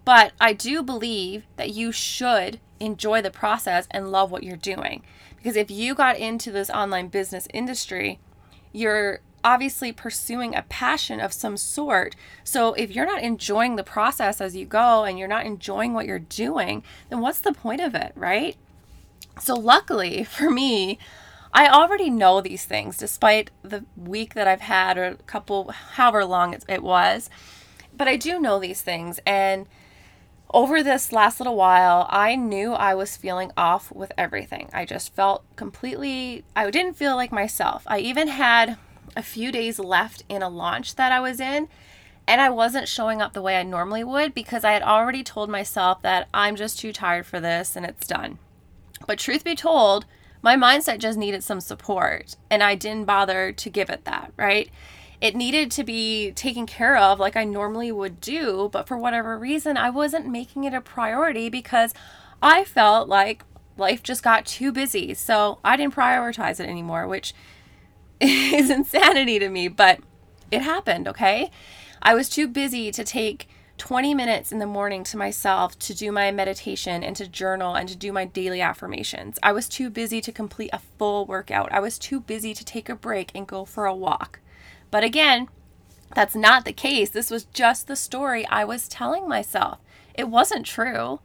But 0.04 0.32
I 0.40 0.52
do 0.52 0.82
believe 0.82 1.44
that 1.56 1.74
you 1.74 1.90
should 1.90 2.60
enjoy 2.78 3.22
the 3.22 3.30
process 3.30 3.86
and 3.90 4.12
love 4.12 4.30
what 4.30 4.44
you're 4.44 4.56
doing. 4.56 5.02
Because 5.36 5.56
if 5.56 5.70
you 5.70 5.94
got 5.94 6.18
into 6.18 6.50
this 6.50 6.70
online 6.70 7.08
business 7.08 7.48
industry, 7.52 8.18
you're 8.72 9.20
obviously 9.44 9.92
pursuing 9.92 10.54
a 10.54 10.62
passion 10.62 11.20
of 11.20 11.32
some 11.32 11.56
sort. 11.56 12.16
So 12.42 12.72
if 12.74 12.90
you're 12.90 13.06
not 13.06 13.22
enjoying 13.22 13.76
the 13.76 13.84
process 13.84 14.40
as 14.40 14.56
you 14.56 14.64
go 14.64 15.04
and 15.04 15.18
you're 15.18 15.28
not 15.28 15.46
enjoying 15.46 15.92
what 15.92 16.06
you're 16.06 16.18
doing, 16.18 16.82
then 17.10 17.20
what's 17.20 17.40
the 17.40 17.52
point 17.52 17.82
of 17.82 17.94
it, 17.94 18.12
right? 18.16 18.56
So 19.40 19.54
luckily 19.54 20.24
for 20.24 20.50
me, 20.50 20.98
I 21.52 21.68
already 21.68 22.10
know 22.10 22.40
these 22.40 22.64
things 22.64 22.96
despite 22.96 23.50
the 23.62 23.84
week 23.96 24.34
that 24.34 24.48
I've 24.48 24.62
had 24.62 24.98
or 24.98 25.04
a 25.04 25.14
couple, 25.14 25.70
however 25.70 26.24
long 26.24 26.56
it, 26.68 26.82
was. 26.82 27.30
But 27.96 28.08
I 28.08 28.16
do 28.16 28.40
know 28.40 28.58
these 28.58 28.82
things. 28.82 29.20
And 29.24 29.66
over 30.52 30.82
this 30.82 31.12
last 31.12 31.38
little 31.38 31.54
while, 31.54 32.08
I 32.10 32.34
knew 32.34 32.72
I 32.72 32.94
was 32.94 33.16
feeling 33.16 33.52
off 33.56 33.92
with 33.92 34.10
everything. 34.18 34.68
I 34.72 34.84
just 34.84 35.14
felt 35.14 35.44
completely, 35.54 36.44
I 36.56 36.68
didn't 36.70 36.94
feel 36.94 37.14
like 37.14 37.30
myself. 37.30 37.84
I 37.86 38.00
even 38.00 38.26
had 38.26 38.76
a 39.16 39.22
few 39.22 39.52
days 39.52 39.78
left 39.78 40.22
in 40.28 40.42
a 40.42 40.48
launch 40.48 40.96
that 40.96 41.12
I 41.12 41.20
was 41.20 41.40
in, 41.40 41.68
and 42.26 42.40
I 42.40 42.50
wasn't 42.50 42.88
showing 42.88 43.20
up 43.20 43.32
the 43.32 43.42
way 43.42 43.56
I 43.56 43.62
normally 43.62 44.04
would 44.04 44.34
because 44.34 44.64
I 44.64 44.72
had 44.72 44.82
already 44.82 45.22
told 45.22 45.50
myself 45.50 46.02
that 46.02 46.28
I'm 46.32 46.56
just 46.56 46.78
too 46.78 46.92
tired 46.92 47.26
for 47.26 47.40
this 47.40 47.76
and 47.76 47.84
it's 47.84 48.06
done. 48.06 48.38
But 49.06 49.18
truth 49.18 49.44
be 49.44 49.54
told, 49.54 50.06
my 50.40 50.56
mindset 50.56 50.98
just 50.98 51.18
needed 51.18 51.44
some 51.44 51.60
support 51.60 52.36
and 52.50 52.62
I 52.62 52.74
didn't 52.74 53.04
bother 53.04 53.52
to 53.52 53.70
give 53.70 53.90
it 53.90 54.04
that, 54.04 54.32
right? 54.36 54.70
It 55.20 55.36
needed 55.36 55.70
to 55.72 55.84
be 55.84 56.32
taken 56.32 56.66
care 56.66 56.96
of 56.96 57.20
like 57.20 57.36
I 57.36 57.44
normally 57.44 57.92
would 57.92 58.20
do, 58.20 58.68
but 58.72 58.88
for 58.88 58.96
whatever 58.96 59.38
reason, 59.38 59.76
I 59.76 59.90
wasn't 59.90 60.26
making 60.26 60.64
it 60.64 60.74
a 60.74 60.80
priority 60.80 61.48
because 61.48 61.92
I 62.42 62.64
felt 62.64 63.08
like 63.08 63.44
life 63.76 64.02
just 64.02 64.22
got 64.22 64.46
too 64.46 64.72
busy. 64.72 65.14
So 65.14 65.58
I 65.64 65.76
didn't 65.76 65.94
prioritize 65.94 66.60
it 66.60 66.68
anymore, 66.68 67.06
which 67.06 67.34
is 68.54 68.70
insanity 68.70 69.38
to 69.38 69.48
me, 69.48 69.68
but 69.68 70.00
it 70.50 70.62
happened, 70.62 71.06
okay? 71.08 71.50
I 72.00 72.14
was 72.14 72.28
too 72.28 72.48
busy 72.48 72.90
to 72.90 73.04
take 73.04 73.48
20 73.78 74.14
minutes 74.14 74.52
in 74.52 74.60
the 74.60 74.66
morning 74.66 75.04
to 75.04 75.16
myself 75.16 75.78
to 75.80 75.94
do 75.94 76.12
my 76.12 76.30
meditation 76.30 77.02
and 77.02 77.16
to 77.16 77.26
journal 77.26 77.74
and 77.74 77.88
to 77.88 77.96
do 77.96 78.12
my 78.12 78.24
daily 78.24 78.60
affirmations. 78.60 79.38
I 79.42 79.52
was 79.52 79.68
too 79.68 79.90
busy 79.90 80.20
to 80.20 80.32
complete 80.32 80.70
a 80.72 80.78
full 80.98 81.26
workout. 81.26 81.72
I 81.72 81.80
was 81.80 81.98
too 81.98 82.20
busy 82.20 82.54
to 82.54 82.64
take 82.64 82.88
a 82.88 82.94
break 82.94 83.30
and 83.34 83.46
go 83.46 83.64
for 83.64 83.84
a 83.86 83.94
walk. 83.94 84.40
But 84.90 85.04
again, 85.04 85.48
that's 86.14 86.36
not 86.36 86.64
the 86.64 86.72
case. 86.72 87.10
This 87.10 87.30
was 87.30 87.44
just 87.46 87.88
the 87.88 87.96
story 87.96 88.46
I 88.46 88.64
was 88.64 88.88
telling 88.88 89.28
myself. 89.28 89.78
It 90.14 90.28
wasn't 90.28 90.64
true. 90.64 91.20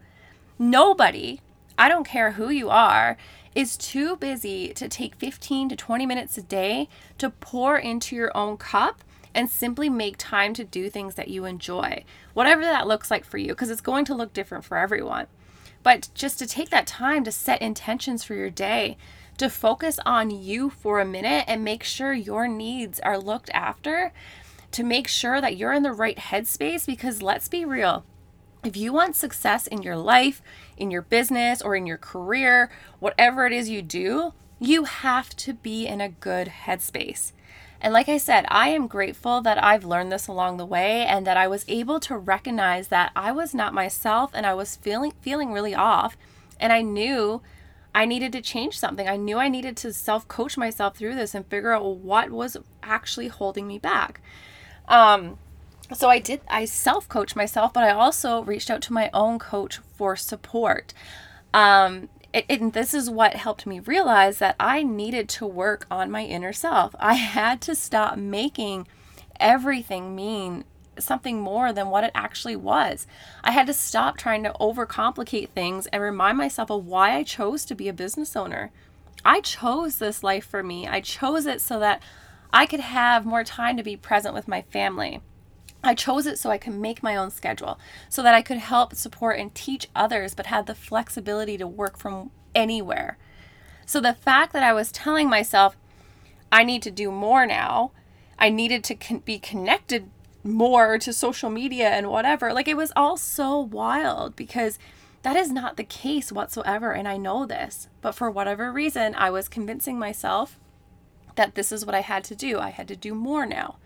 Nobody, 0.58 1.42
I 1.78 1.88
don't 1.88 2.08
care 2.08 2.32
who 2.32 2.50
you 2.50 2.70
are, 2.70 3.16
is 3.56 3.78
too 3.78 4.16
busy 4.16 4.74
to 4.74 4.88
take 4.88 5.16
15 5.16 5.70
to 5.70 5.76
20 5.76 6.06
minutes 6.06 6.38
a 6.38 6.42
day 6.42 6.88
to 7.18 7.30
pour 7.30 7.78
into 7.78 8.16
your 8.16 8.36
own 8.36 8.58
cup 8.58 9.04
and 9.34 9.50
simply 9.50 9.90
make 9.90 10.16
time 10.18 10.54
to 10.56 10.64
do 10.64 10.90
things 10.90 11.16
that 11.16 11.28
you 11.28 11.46
enjoy, 11.46 12.04
whatever 12.34 12.62
that 12.62 12.88
looks 12.88 13.12
like 13.12 13.26
for 13.26 13.38
you, 13.38 13.50
because 13.50 13.70
it's 13.70 13.82
going 13.82 14.06
to 14.06 14.16
look 14.16 14.34
different 14.34 14.66
for 14.66 14.78
everyone. 14.78 15.28
But 15.84 16.10
just 16.14 16.40
to 16.40 16.48
take 16.48 16.70
that 16.72 16.88
time 16.88 17.24
to 17.24 17.32
set 17.32 17.62
intentions 17.62 18.24
for 18.24 18.34
your 18.34 18.50
day, 18.50 18.98
to 19.38 19.50
focus 19.50 20.00
on 20.06 20.30
you 20.30 20.70
for 20.70 21.00
a 21.00 21.06
minute 21.06 21.46
and 21.48 21.64
make 21.64 21.84
sure 21.84 22.14
your 22.14 22.48
needs 22.48 23.00
are 23.00 23.18
looked 23.18 23.50
after, 23.52 24.12
to 24.72 24.84
make 24.84 25.08
sure 25.08 25.40
that 25.40 25.58
you're 25.58 25.74
in 25.74 25.84
the 25.84 25.94
right 25.94 26.18
headspace, 26.18 26.86
because 26.86 27.22
let's 27.22 27.48
be 27.48 27.64
real. 27.64 28.04
If 28.64 28.76
you 28.76 28.92
want 28.92 29.16
success 29.16 29.68
in 29.68 29.82
your 29.82 29.96
life, 29.96 30.42
in 30.76 30.92
your 30.92 31.02
business, 31.02 31.62
or 31.62 31.76
in 31.76 31.86
your 31.86 31.98
career, 31.98 32.70
whatever 33.00 33.46
it 33.46 33.54
is 33.54 33.70
you 33.70 33.82
do, 33.82 34.34
you 34.60 34.84
have 34.84 35.30
to 35.38 35.54
be 35.54 35.88
in 35.88 36.02
a 36.02 36.10
good 36.10 36.48
headspace. 36.66 37.32
And 37.82 37.94
like 37.94 38.10
I 38.10 38.18
said, 38.18 38.46
I 38.50 38.70
am 38.70 38.88
grateful 38.88 39.40
that 39.42 39.64
I've 39.64 39.86
learned 39.86 40.12
this 40.12 40.28
along 40.28 40.58
the 40.58 40.66
way 40.66 41.06
and 41.06 41.26
that 41.26 41.38
I 41.38 41.48
was 41.48 41.64
able 41.70 42.00
to 42.02 42.18
recognize 42.18 42.90
that 42.90 43.12
I 43.16 43.32
was 43.32 43.54
not 43.54 43.74
myself 43.74 44.32
and 44.34 44.46
I 44.46 44.54
was 44.54 44.76
feeling 44.76 45.14
feeling 45.22 45.54
really 45.54 45.74
off 45.74 46.18
and 46.60 46.74
I 46.74 46.82
knew 46.82 47.42
I 47.96 48.06
needed 48.06 48.34
to 48.34 48.42
change 48.42 48.78
something. 48.78 49.08
I 49.08 49.16
knew 49.16 49.38
I 49.38 49.48
needed 49.48 49.78
to 49.78 49.94
self-coach 49.94 50.58
myself 50.58 50.98
through 50.98 51.16
this 51.16 51.34
and 51.34 51.46
figure 51.48 51.72
out 51.72 51.86
what 51.86 52.32
was 52.32 52.58
actually 52.84 53.30
holding 53.30 53.66
me 53.66 53.80
back. 53.80 54.20
Um 54.90 55.38
so 55.94 56.10
I 56.10 56.20
did 56.20 56.42
I 56.50 56.66
self-coach 56.66 57.36
myself, 57.36 57.74
but 57.74 57.84
I 57.84 57.92
also 57.92 58.44
reached 58.44 58.70
out 58.70 58.82
to 58.84 58.94
my 58.94 59.10
own 59.14 59.40
coach 59.40 59.80
for 59.98 60.16
support. 60.16 60.94
Um 61.54 62.10
it, 62.32 62.46
and 62.50 62.74
this 62.74 62.94
is 62.94 63.10
what 63.10 63.34
helped 63.36 63.66
me 63.66 63.80
realize 63.80 64.38
that 64.38 64.56
I 64.60 64.84
needed 64.84 65.28
to 65.30 65.48
work 65.48 65.88
on 65.90 66.12
my 66.12 66.24
inner 66.24 66.54
self. 66.54 66.96
I 67.00 67.16
had 67.16 67.60
to 67.62 67.74
stop 67.74 68.18
making 68.18 68.88
everything 69.40 70.16
mean 70.16 70.64
something 71.00 71.40
more 71.40 71.72
than 71.74 71.90
what 71.90 72.04
it 72.04 72.12
actually 72.14 72.56
was. 72.56 73.08
I 73.44 73.52
had 73.52 73.68
to 73.68 73.74
stop 73.74 74.18
trying 74.18 74.44
to 74.44 74.54
overcomplicate 74.60 75.50
things 75.50 75.88
and 75.88 76.04
remind 76.04 76.38
myself 76.38 76.70
of 76.70 76.86
why 76.86 77.16
I 77.16 77.24
chose 77.24 77.66
to 77.66 77.76
be 77.76 77.88
a 77.88 77.94
business 77.94 78.36
owner. 78.36 78.72
I 79.26 79.42
chose 79.42 79.98
this 79.98 80.24
life 80.24 80.46
for 80.46 80.62
me. 80.62 80.88
I 80.88 81.02
chose 81.02 81.46
it 81.46 81.62
so 81.62 81.80
that 81.80 82.02
I 82.52 82.66
could 82.66 82.80
have 82.80 83.26
more 83.26 83.44
time 83.44 83.78
to 83.78 83.84
be 83.84 83.96
present 83.96 84.34
with 84.34 84.48
my 84.48 84.62
family. 84.64 85.22
I 85.84 85.96
chose 85.96 86.26
it 86.26 86.38
so 86.38 86.50
I 86.50 86.58
could 86.58 86.74
make 86.74 87.02
my 87.02 87.16
own 87.16 87.32
schedule, 87.32 87.80
so 88.10 88.22
that 88.22 88.34
I 88.34 88.42
could 88.42 88.58
help, 88.58 88.96
support, 88.96 89.40
and 89.40 89.54
teach 89.54 89.88
others, 89.96 90.36
but 90.36 90.48
had 90.48 90.66
the 90.66 90.76
flexibility 90.76 91.58
to 91.58 91.68
work 91.68 91.98
from 91.98 92.32
anywhere. 92.54 93.18
So 93.86 94.00
the 94.00 94.14
fact 94.14 94.54
that 94.54 94.64
I 94.64 94.74
was 94.74 94.92
telling 94.92 95.30
myself, 95.30 95.78
I 96.52 96.64
need 96.64 96.82
to 96.84 96.92
do 96.92 97.12
more 97.12 97.46
now, 97.46 97.92
I 98.38 98.50
needed 98.50 98.84
to 98.86 98.96
con- 98.96 99.20
be 99.20 99.40
connected 99.40 100.10
more 100.44 100.98
to 100.98 101.14
social 101.14 101.50
media 101.50 101.90
and 101.90 102.10
whatever, 102.10 102.54
like 102.54 102.68
it 102.68 102.78
was 102.78 102.94
all 102.96 103.18
so 103.18 103.60
wild 103.60 104.36
because 104.36 104.80
that 105.22 105.36
is 105.36 105.52
not 105.52 105.78
the 105.78 105.84
case 105.84 106.32
whatsoever. 106.32 106.92
And 106.92 107.08
I 107.08 107.18
know 107.18 107.46
this. 107.46 107.90
But 108.02 108.14
for 108.14 108.32
whatever 108.32 108.72
reason, 108.72 109.16
I 109.16 109.30
was 109.30 109.50
convincing 109.50 110.00
myself 110.00 110.58
that 111.36 111.56
this 111.56 111.72
is 111.72 111.86
what 111.86 111.96
I 111.96 112.02
had 112.02 112.24
to 112.26 112.36
do. 112.36 112.60
I 112.60 112.70
had 112.70 112.88
to 112.88 112.96
do 112.96 113.14
more 113.14 113.46
now. 113.46 113.78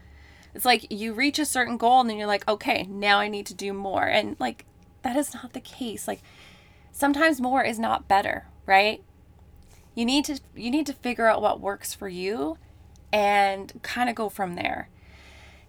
It's 0.53 0.65
like 0.65 0.91
you 0.91 1.13
reach 1.13 1.39
a 1.39 1.45
certain 1.45 1.77
goal 1.77 2.01
and 2.01 2.09
then 2.09 2.17
you're 2.17 2.27
like, 2.27 2.47
okay, 2.47 2.83
now 2.83 3.19
I 3.19 3.27
need 3.27 3.45
to 3.47 3.53
do 3.53 3.73
more. 3.73 4.05
And 4.05 4.35
like 4.39 4.65
that 5.01 5.15
is 5.15 5.33
not 5.33 5.53
the 5.53 5.59
case. 5.59 6.07
Like 6.07 6.21
sometimes 6.91 7.41
more 7.41 7.63
is 7.63 7.79
not 7.79 8.07
better, 8.07 8.47
right? 8.65 9.03
You 9.95 10.05
need 10.05 10.25
to 10.25 10.39
you 10.55 10.71
need 10.71 10.85
to 10.87 10.93
figure 10.93 11.27
out 11.27 11.41
what 11.41 11.59
works 11.59 11.93
for 11.93 12.07
you 12.07 12.57
and 13.11 13.79
kind 13.83 14.09
of 14.09 14.15
go 14.15 14.29
from 14.29 14.55
there. 14.55 14.89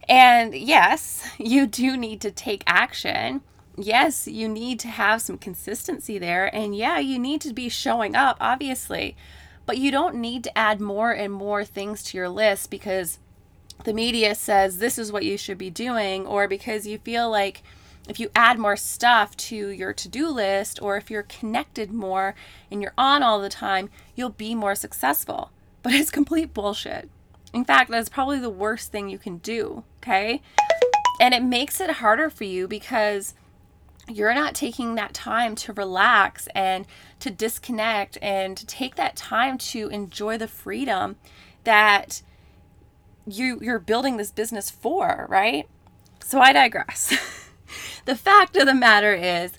And 0.08 0.54
yes, 0.54 1.28
you 1.38 1.66
do 1.66 1.96
need 1.96 2.20
to 2.22 2.30
take 2.30 2.62
action. 2.66 3.42
Yes, 3.76 4.28
you 4.28 4.48
need 4.48 4.78
to 4.80 4.88
have 4.88 5.20
some 5.20 5.36
consistency 5.36 6.18
there. 6.18 6.54
And 6.54 6.76
yeah, 6.76 6.98
you 6.98 7.18
need 7.18 7.40
to 7.40 7.52
be 7.52 7.68
showing 7.68 8.14
up, 8.14 8.36
obviously. 8.40 9.16
But 9.66 9.78
you 9.78 9.90
don't 9.90 10.16
need 10.16 10.44
to 10.44 10.56
add 10.56 10.80
more 10.80 11.10
and 11.10 11.32
more 11.32 11.64
things 11.64 12.02
to 12.04 12.16
your 12.16 12.28
list 12.28 12.70
because 12.70 13.18
the 13.84 13.94
media 13.94 14.34
says 14.34 14.78
this 14.78 14.98
is 14.98 15.12
what 15.12 15.24
you 15.24 15.36
should 15.36 15.58
be 15.58 15.70
doing, 15.70 16.26
or 16.26 16.48
because 16.48 16.86
you 16.86 16.98
feel 16.98 17.30
like 17.30 17.62
if 18.08 18.20
you 18.20 18.30
add 18.34 18.58
more 18.58 18.76
stuff 18.76 19.36
to 19.36 19.68
your 19.68 19.92
to 19.94 20.08
do 20.08 20.28
list, 20.28 20.80
or 20.82 20.96
if 20.96 21.10
you're 21.10 21.22
connected 21.22 21.90
more 21.90 22.34
and 22.70 22.82
you're 22.82 22.92
on 22.98 23.22
all 23.22 23.40
the 23.40 23.48
time, 23.48 23.88
you'll 24.14 24.30
be 24.30 24.54
more 24.54 24.74
successful. 24.74 25.50
But 25.82 25.92
it's 25.94 26.10
complete 26.10 26.52
bullshit. 26.52 27.08
In 27.52 27.64
fact, 27.64 27.90
that's 27.90 28.08
probably 28.08 28.40
the 28.40 28.50
worst 28.50 28.90
thing 28.90 29.08
you 29.08 29.18
can 29.18 29.38
do, 29.38 29.84
okay? 30.02 30.42
And 31.20 31.32
it 31.32 31.42
makes 31.42 31.80
it 31.80 31.90
harder 31.90 32.28
for 32.28 32.44
you 32.44 32.66
because 32.66 33.34
you're 34.08 34.34
not 34.34 34.54
taking 34.54 34.96
that 34.96 35.14
time 35.14 35.54
to 35.54 35.72
relax 35.72 36.48
and 36.54 36.86
to 37.20 37.30
disconnect 37.30 38.18
and 38.20 38.56
to 38.56 38.66
take 38.66 38.96
that 38.96 39.16
time 39.16 39.56
to 39.56 39.88
enjoy 39.88 40.36
the 40.36 40.48
freedom 40.48 41.16
that 41.62 42.22
you 43.26 43.58
you're 43.60 43.78
building 43.78 44.16
this 44.16 44.30
business 44.30 44.70
for, 44.70 45.26
right? 45.28 45.68
So 46.20 46.40
I 46.40 46.52
digress. 46.52 47.14
the 48.04 48.16
fact 48.16 48.56
of 48.56 48.66
the 48.66 48.74
matter 48.74 49.14
is 49.14 49.58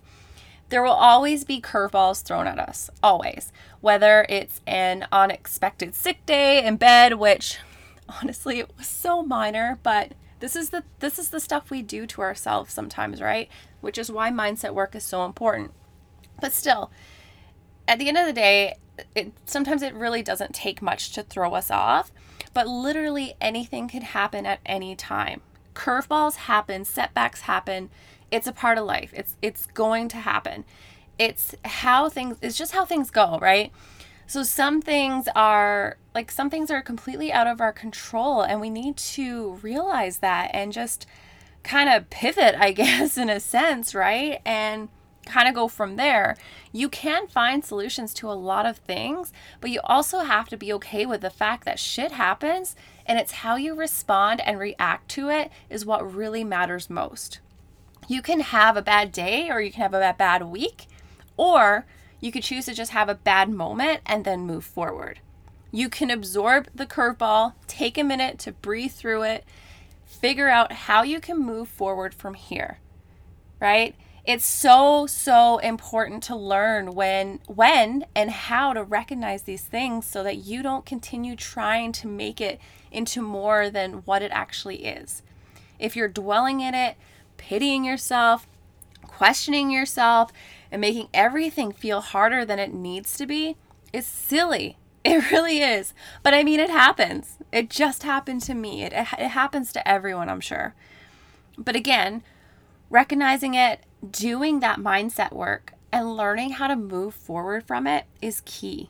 there 0.70 0.84
will 0.84 0.92
always 0.92 1.44
be 1.44 1.62
curveballs 1.62 2.24
thrown 2.24 2.48
at 2.48 2.60
us, 2.60 2.90
always. 3.04 3.52
Whether 3.82 4.26
it's 4.30 4.62
an 4.66 5.08
unexpected 5.12 5.94
sick 5.94 6.26
day 6.26 6.66
in 6.66 6.78
bed, 6.78 7.16
which 7.16 7.60
honestly 8.10 8.60
it 8.60 8.72
was 8.78 8.88
so 8.88 9.24
minor, 9.24 9.80
but 9.84 10.14
this 10.40 10.56
is 10.56 10.70
the 10.70 10.84
this 11.00 11.20
is 11.20 11.30
the 11.30 11.40
stuff 11.40 11.70
we 11.70 11.82
do 11.82 12.06
to 12.08 12.22
ourselves 12.22 12.74
sometimes, 12.74 13.22
right? 13.22 13.50
Which 13.82 13.98
is 13.98 14.12
why 14.12 14.32
mindset 14.32 14.74
work 14.74 14.96
is 14.96 15.04
so 15.04 15.26
important. 15.26 15.72
But 16.42 16.52
still, 16.52 16.92
at 17.88 18.00
the 18.00 18.10
end 18.10 18.18
of 18.18 18.26
the 18.26 18.34
day, 18.34 18.76
it 19.14 19.34
sometimes 19.46 19.82
it 19.82 19.94
really 19.94 20.22
doesn't 20.22 20.54
take 20.54 20.82
much 20.82 21.12
to 21.14 21.24
throw 21.24 21.54
us 21.54 21.72
off 21.72 22.12
but 22.56 22.68
literally 22.68 23.36
anything 23.42 23.90
could 23.90 24.02
happen 24.02 24.46
at 24.46 24.62
any 24.66 24.96
time. 24.96 25.42
Curveballs 25.76 26.36
happen, 26.36 26.86
setbacks 26.86 27.42
happen. 27.42 27.90
It's 28.32 28.48
a 28.48 28.54
part 28.54 28.78
of 28.78 28.86
life. 28.86 29.12
It's 29.14 29.36
it's 29.42 29.68
going 29.68 30.08
to 30.08 30.18
happen. 30.18 30.64
It's 31.20 31.54
how 31.66 32.08
things 32.10 32.38
it's 32.42 32.58
just 32.58 32.72
how 32.72 32.86
things 32.86 33.12
go, 33.12 33.38
right? 33.40 33.72
So 34.26 34.42
some 34.42 34.82
things 34.82 35.28
are 35.36 35.98
like 36.16 36.32
some 36.32 36.50
things 36.50 36.72
are 36.72 36.82
completely 36.82 37.32
out 37.32 37.46
of 37.46 37.60
our 37.60 37.74
control 37.74 38.42
and 38.42 38.62
we 38.62 38.70
need 38.70 38.96
to 38.98 39.56
realize 39.62 40.20
that 40.20 40.50
and 40.54 40.72
just 40.72 41.06
kind 41.62 41.90
of 41.90 42.10
pivot, 42.10 42.56
I 42.58 42.72
guess 42.82 43.18
in 43.18 43.30
a 43.30 43.42
sense, 43.42 43.94
right? 43.94 44.40
And 44.46 44.88
kind 45.25 45.48
of 45.48 45.55
go 45.55 45.67
from 45.67 45.96
there. 45.96 46.38
You 46.72 46.89
can 46.89 47.27
find 47.27 47.63
solutions 47.63 48.13
to 48.15 48.29
a 48.29 48.34
lot 48.34 48.65
of 48.65 48.77
things, 48.77 49.34
but 49.62 49.70
you 49.72 49.79
also 49.84 50.20
have 50.20 50.48
to 50.50 50.58
be 50.58 50.72
okay 50.74 51.05
with 51.05 51.22
the 51.22 51.29
fact 51.29 51.65
that 51.65 51.79
shit 51.79 52.13
happens 52.13 52.75
and 53.05 53.20
it's 53.20 53.32
how 53.32 53.55
you 53.55 53.75
respond 53.75 54.41
and 54.41 54.60
react 54.60 55.10
to 55.10 55.29
it 55.29 55.51
is 55.70 55.86
what 55.86 56.13
really 56.13 56.44
matters 56.44 56.89
most. 56.89 57.39
You 58.08 58.22
can 58.22 58.39
have 58.39 58.77
a 58.77 58.82
bad 58.82 59.12
day 59.12 59.50
or 59.50 59.62
you 59.62 59.72
can 59.72 59.82
have 59.82 59.94
a 59.94 60.15
bad 60.17 60.44
week, 60.44 60.88
or 61.38 61.86
you 62.20 62.32
could 62.32 62.44
choose 62.44 62.65
to 62.65 62.74
just 62.74 62.91
have 62.91 63.10
a 63.10 63.15
bad 63.15 63.50
moment 63.50 64.01
and 64.05 64.25
then 64.25 64.41
move 64.41 64.63
forward. 64.63 65.20
You 65.72 65.89
can 65.89 66.10
absorb 66.10 66.67
the 66.74 66.86
curveball, 66.86 67.53
take 67.67 67.98
a 67.98 68.03
minute 68.03 68.39
to 68.39 68.51
breathe 68.51 68.91
through 68.91 69.24
it, 69.24 69.44
figure 70.05 70.50
out 70.50 70.72
how 70.72 71.03
you 71.03 71.20
can 71.20 71.38
move 71.38 71.67
forward 71.67 72.13
from 72.13 72.36
here, 72.36 72.79
right? 73.60 73.96
It's 74.25 74.46
so 74.46 75.05
so 75.05 75.60
important 75.60 76.24
to 76.24 76.36
learn 76.36 76.96
when 76.96 77.39
when 77.46 78.05
and 78.15 78.32
how 78.32 78.74
to 78.74 78.84
recognize 78.84 79.44
these 79.44 79.63
things 79.63 80.08
so 80.08 80.24
that 80.24 80.38
you 80.38 80.63
don't 80.63 80.84
continue 80.84 81.36
trying 81.36 81.91
to 81.94 82.08
make 82.08 82.41
it 82.41 82.60
into 82.91 83.22
more 83.22 83.70
than 83.70 84.03
what 84.05 84.24
it 84.24 84.32
actually 84.32 84.86
is. 84.86 85.22
If 85.77 85.96
you're 85.96 86.08
dwelling 86.08 86.62
in 86.62 86.74
it, 86.74 86.98
pitying 87.38 87.86
yourself, 87.86 88.48
questioning 89.03 89.70
yourself, 89.70 90.32
and 90.72 90.82
making 90.82 91.10
everything 91.13 91.72
feel 91.72 92.01
harder 92.01 92.44
than 92.46 92.58
it 92.58 92.74
needs 92.74 93.17
to 93.17 93.27
be, 93.27 93.58
it's 93.94 94.08
silly. 94.08 94.77
It 95.05 95.29
really 95.29 95.62
is. 95.62 95.94
But 96.24 96.34
I 96.34 96.41
mean, 96.41 96.60
it 96.60 96.72
happens. 96.72 97.38
It 97.51 97.70
just 97.70 98.01
happened 98.01 98.41
to 98.41 98.55
me. 98.55 98.82
It, 98.82 98.91
it, 98.91 99.08
it 99.20 99.27
happens 99.27 99.72
to 99.74 99.88
everyone, 99.88 100.29
I'm 100.29 100.41
sure. 100.41 100.74
But 101.60 101.75
again, 101.75 102.24
recognizing 102.89 103.53
it, 103.53 103.82
doing 104.12 104.60
that 104.60 104.80
mindset 104.80 105.32
work, 105.34 105.74
and 105.92 106.18
learning 106.18 106.52
how 106.52 106.68
to 106.68 106.76
move 106.76 107.16
forward 107.16 107.66
from 107.66 107.88
it 107.88 108.06
is 108.22 108.42
key. 108.46 108.90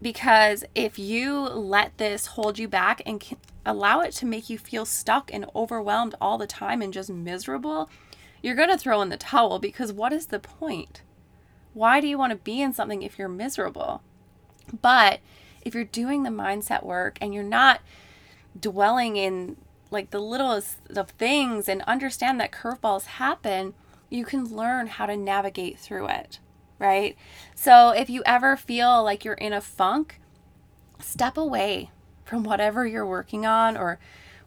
Because 0.00 0.64
if 0.74 0.98
you 0.98 1.40
let 1.40 1.98
this 1.98 2.26
hold 2.26 2.58
you 2.58 2.68
back 2.68 3.02
and 3.04 3.20
allow 3.66 4.00
it 4.00 4.12
to 4.12 4.26
make 4.26 4.48
you 4.48 4.56
feel 4.56 4.86
stuck 4.86 5.32
and 5.34 5.46
overwhelmed 5.54 6.14
all 6.20 6.38
the 6.38 6.46
time 6.46 6.80
and 6.80 6.92
just 6.92 7.10
miserable, 7.10 7.90
you're 8.40 8.54
going 8.54 8.68
to 8.68 8.78
throw 8.78 9.02
in 9.02 9.08
the 9.08 9.16
towel 9.16 9.58
because 9.58 9.92
what 9.92 10.12
is 10.12 10.26
the 10.26 10.38
point? 10.38 11.02
Why 11.74 12.00
do 12.00 12.06
you 12.06 12.16
want 12.16 12.30
to 12.30 12.36
be 12.36 12.62
in 12.62 12.72
something 12.72 13.02
if 13.02 13.18
you're 13.18 13.28
miserable? 13.28 14.02
But 14.80 15.18
if 15.62 15.74
you're 15.74 15.82
doing 15.84 16.22
the 16.22 16.30
mindset 16.30 16.84
work 16.84 17.18
and 17.20 17.34
you're 17.34 17.42
not 17.42 17.80
dwelling 18.58 19.16
in 19.16 19.56
like 19.90 20.10
the 20.10 20.20
littlest 20.20 20.78
of 20.94 21.10
things 21.10 21.68
and 21.68 21.82
understand 21.82 22.40
that 22.40 22.52
curveballs 22.52 23.04
happen, 23.04 23.74
you 24.10 24.24
can 24.24 24.44
learn 24.44 24.86
how 24.86 25.06
to 25.06 25.16
navigate 25.16 25.78
through 25.78 26.08
it, 26.08 26.38
right? 26.78 27.16
So 27.54 27.90
if 27.90 28.08
you 28.08 28.22
ever 28.24 28.56
feel 28.56 29.02
like 29.02 29.24
you're 29.24 29.34
in 29.34 29.52
a 29.52 29.60
funk, 29.60 30.20
step 31.00 31.36
away 31.36 31.90
from 32.24 32.42
whatever 32.42 32.86
you're 32.86 33.06
working 33.06 33.46
on 33.46 33.76
or 33.76 33.98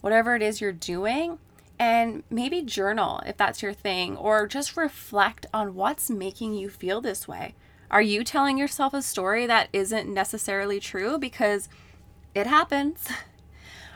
whatever 0.02 0.36
it 0.36 0.42
is 0.42 0.62
you're 0.62 0.72
doing 0.72 1.38
and 1.80 2.24
maybe 2.30 2.62
journal 2.62 3.22
if 3.26 3.38
that's 3.38 3.64
your 3.64 3.74
thing 3.74 4.16
or 4.18 4.46
just 4.46 4.78
reflect 4.78 5.46
on 5.54 5.74
what's 5.74 6.10
making 6.10 6.54
you 6.54 6.70
feel 6.70 7.02
this 7.02 7.28
way. 7.28 7.56
Are 7.90 8.02
you 8.02 8.24
telling 8.24 8.58
yourself 8.58 8.94
a 8.94 9.02
story 9.02 9.46
that 9.48 9.70
isn't 9.74 10.08
necessarily 10.08 10.80
true 10.80 11.18
because 11.18 11.70
it 12.34 12.48
happens? 12.48 13.08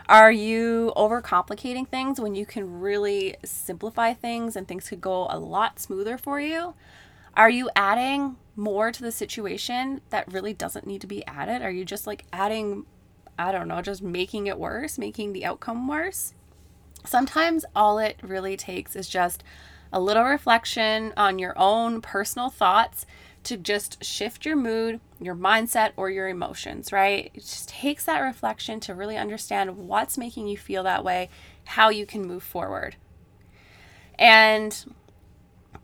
Are 0.08 0.30
you 0.30 0.92
overcomplicating 0.96 1.88
things 1.88 2.20
when 2.20 2.36
you 2.36 2.46
can 2.46 2.80
really 2.80 3.36
simplify 3.44 4.14
things 4.14 4.54
and 4.54 4.68
things 4.68 4.88
could 4.88 5.00
go 5.00 5.26
a 5.28 5.38
lot 5.38 5.80
smoother 5.80 6.16
for 6.16 6.40
you? 6.40 6.74
Are 7.36 7.50
you 7.50 7.70
adding 7.74 8.36
more 8.54 8.92
to 8.92 9.02
the 9.02 9.10
situation 9.10 10.00
that 10.10 10.32
really 10.32 10.54
doesn't 10.54 10.86
need 10.86 11.00
to 11.00 11.08
be 11.08 11.26
added? 11.26 11.60
Are 11.60 11.70
you 11.72 11.84
just 11.84 12.06
like 12.06 12.24
adding, 12.32 12.86
I 13.36 13.50
don't 13.50 13.66
know, 13.66 13.82
just 13.82 14.00
making 14.00 14.46
it 14.46 14.60
worse, 14.60 14.96
making 14.96 15.32
the 15.32 15.44
outcome 15.44 15.88
worse? 15.88 16.34
Sometimes 17.04 17.64
all 17.74 17.98
it 17.98 18.16
really 18.22 18.56
takes 18.56 18.94
is 18.94 19.08
just 19.08 19.42
a 19.92 20.00
little 20.00 20.24
reflection 20.24 21.12
on 21.16 21.38
your 21.40 21.54
own 21.56 22.00
personal 22.00 22.48
thoughts 22.48 23.06
to 23.46 23.56
just 23.56 24.04
shift 24.04 24.44
your 24.44 24.56
mood, 24.56 25.00
your 25.20 25.36
mindset, 25.36 25.92
or 25.96 26.10
your 26.10 26.28
emotions, 26.28 26.92
right? 26.92 27.30
It 27.32 27.40
just 27.40 27.68
takes 27.68 28.04
that 28.04 28.18
reflection 28.18 28.80
to 28.80 28.94
really 28.94 29.16
understand 29.16 29.78
what's 29.78 30.18
making 30.18 30.48
you 30.48 30.56
feel 30.56 30.82
that 30.82 31.04
way, 31.04 31.30
how 31.64 31.88
you 31.88 32.06
can 32.06 32.26
move 32.26 32.42
forward. 32.42 32.96
And 34.18 34.84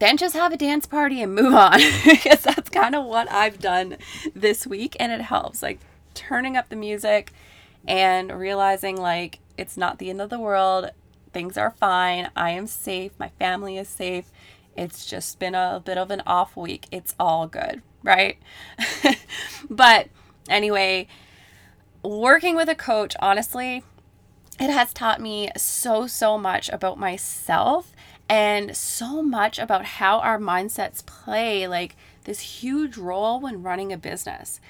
then 0.01 0.17
just 0.17 0.35
have 0.35 0.53
a 0.53 0.57
dance 0.57 0.87
party 0.87 1.23
and 1.23 1.35
move 1.37 1.55
on 1.55 1.79
because 2.05 2.41
that's 2.41 2.69
kind 2.69 2.97
of 2.97 3.05
what 3.05 3.31
I've 3.31 3.61
done 3.61 3.97
this 4.35 4.67
week 4.67 4.97
and 4.99 5.13
it 5.13 5.21
helps 5.21 5.63
like 5.63 5.79
turning 6.15 6.57
up 6.57 6.69
the 6.69 6.77
music 6.77 7.33
and 7.87 8.33
realizing 8.33 8.97
like 8.97 9.39
it's 9.57 9.77
not 9.77 9.99
the 9.99 10.11
end 10.11 10.21
of 10.21 10.31
the 10.31 10.41
world 10.41 10.91
things 11.33 11.57
are 11.57 11.71
fine 11.71 12.31
I 12.35 12.51
am 12.51 12.67
safe 12.67 13.13
my 13.19 13.29
family 13.39 13.79
is 13.79 13.89
safe 13.89 14.33
it's 14.77 15.07
just 15.07 15.39
been 15.39 15.55
a 15.55 15.83
bit 15.85 15.99
of 15.99 16.11
an 16.11 16.23
off 16.27 16.57
week. 16.57 16.87
It's 16.91 17.15
all 17.19 17.47
good, 17.47 17.83
right? 18.03 18.39
but 19.71 20.09
anyway, 20.49 21.09
working 22.03 22.57
with 22.57 22.69
a 22.69 22.75
coach, 22.75 23.15
honestly, 23.21 23.83
it 24.61 24.71
has 24.71 24.93
taught 24.93 25.21
me 25.21 25.51
so, 25.57 26.07
so 26.07 26.39
much 26.39 26.69
about 26.69 26.99
myself 26.99 27.93
and 28.29 28.77
so 28.77 29.23
much 29.23 29.59
about 29.59 29.85
how 29.85 30.19
our 30.21 30.39
mindsets 30.39 31.05
play 31.05 31.67
like 31.67 31.97
this 32.25 32.41
huge 32.41 32.97
role 32.97 33.41
when 33.41 33.63
running 33.63 33.93
a 33.93 33.99
business. 33.99 34.61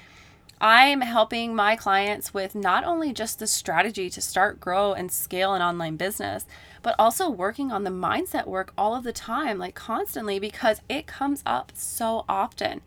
I'm 0.59 1.01
helping 1.01 1.53
my 1.53 1.75
clients 1.75 2.33
with 2.33 2.55
not 2.55 2.85
only 2.85 3.11
just 3.11 3.39
the 3.39 3.47
strategy 3.47 4.09
to 4.09 4.21
start, 4.21 4.61
grow, 4.61 4.93
and 4.93 5.11
scale 5.11 5.53
an 5.53 5.61
online 5.61 5.97
business, 5.97 6.45
but 6.83 6.95
also 6.99 7.29
working 7.29 7.71
on 7.71 7.83
the 7.83 7.89
mindset 7.89 8.45
work 8.45 8.73
all 8.77 8.93
of 8.93 9.03
the 9.03 9.13
time, 9.13 9.57
like 9.57 9.73
constantly, 9.73 10.37
because 10.37 10.81
it 10.87 11.07
comes 11.07 11.41
up 11.45 11.71
so 11.73 12.25
often. 12.29 12.81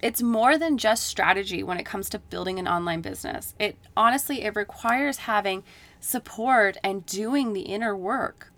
It's 0.00 0.22
more 0.22 0.56
than 0.56 0.78
just 0.78 1.04
strategy 1.04 1.62
when 1.62 1.78
it 1.78 1.84
comes 1.84 2.08
to 2.10 2.18
building 2.18 2.58
an 2.58 2.68
online 2.68 3.00
business. 3.00 3.54
It 3.58 3.76
honestly 3.96 4.42
it 4.44 4.54
requires 4.56 5.18
having 5.18 5.64
support 6.00 6.76
and 6.84 7.04
doing 7.04 7.52
the 7.52 7.62
inner 7.62 7.96
work. 7.96 8.52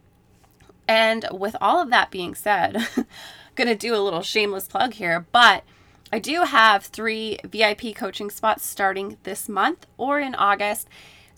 And 0.86 1.26
with 1.32 1.56
all 1.60 1.80
of 1.80 1.90
that 1.90 2.10
being 2.10 2.34
said, 2.34 2.76
I'm 2.96 3.06
going 3.54 3.68
to 3.68 3.74
do 3.74 3.94
a 3.94 4.04
little 4.04 4.22
shameless 4.22 4.68
plug 4.68 4.94
here, 4.94 5.26
but 5.32 5.64
I 6.12 6.18
do 6.18 6.42
have 6.42 6.84
three 6.84 7.38
VIP 7.44 7.94
coaching 7.94 8.30
spots 8.30 8.66
starting 8.66 9.18
this 9.22 9.48
month 9.48 9.86
or 9.96 10.20
in 10.20 10.34
August. 10.34 10.88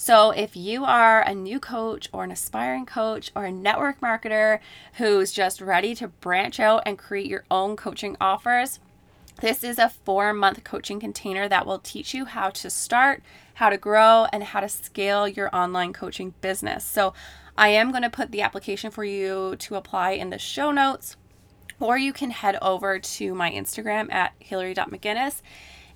So, 0.03 0.31
if 0.31 0.57
you 0.57 0.87
are 0.87 1.21
a 1.21 1.35
new 1.35 1.61
coach 1.61 2.09
or 2.11 2.25
an 2.25 2.31
aspiring 2.31 2.87
coach 2.87 3.31
or 3.37 3.45
a 3.45 3.53
network 3.53 4.01
marketer 4.01 4.61
who's 4.95 5.31
just 5.31 5.61
ready 5.61 5.95
to 5.97 6.09
branch 6.09 6.59
out 6.59 6.85
and 6.87 6.97
create 6.97 7.27
your 7.27 7.45
own 7.51 7.77
coaching 7.77 8.17
offers, 8.19 8.79
this 9.43 9.63
is 9.63 9.79
a 9.79 9.91
four 9.91 10.33
month 10.33 10.65
coaching 10.65 11.01
container 11.01 11.51
that 11.51 11.67
will 11.67 11.81
teach 11.81 12.15
you 12.15 12.25
how 12.25 12.49
to 12.49 12.71
start, 12.71 13.23
how 13.53 13.69
to 13.69 13.77
grow, 13.77 14.27
and 14.33 14.43
how 14.43 14.61
to 14.61 14.71
scale 14.71 15.29
your 15.29 15.55
online 15.55 15.93
coaching 15.93 16.33
business. 16.41 16.83
So, 16.83 17.13
I 17.59 17.69
am 17.69 17.91
going 17.91 18.03
to 18.03 18.09
put 18.09 18.31
the 18.31 18.41
application 18.41 18.91
for 18.91 19.05
you 19.05 19.55
to 19.57 19.75
apply 19.75 20.13
in 20.13 20.31
the 20.31 20.39
show 20.39 20.71
notes 20.71 21.19
or 21.79 21.99
you 21.99 22.15
can 22.15 22.31
head 22.31 22.57
over 22.63 22.99
to 22.99 23.35
my 23.35 23.51
Instagram 23.51 24.11
at 24.11 24.33
hillary.mcginnis 24.39 25.43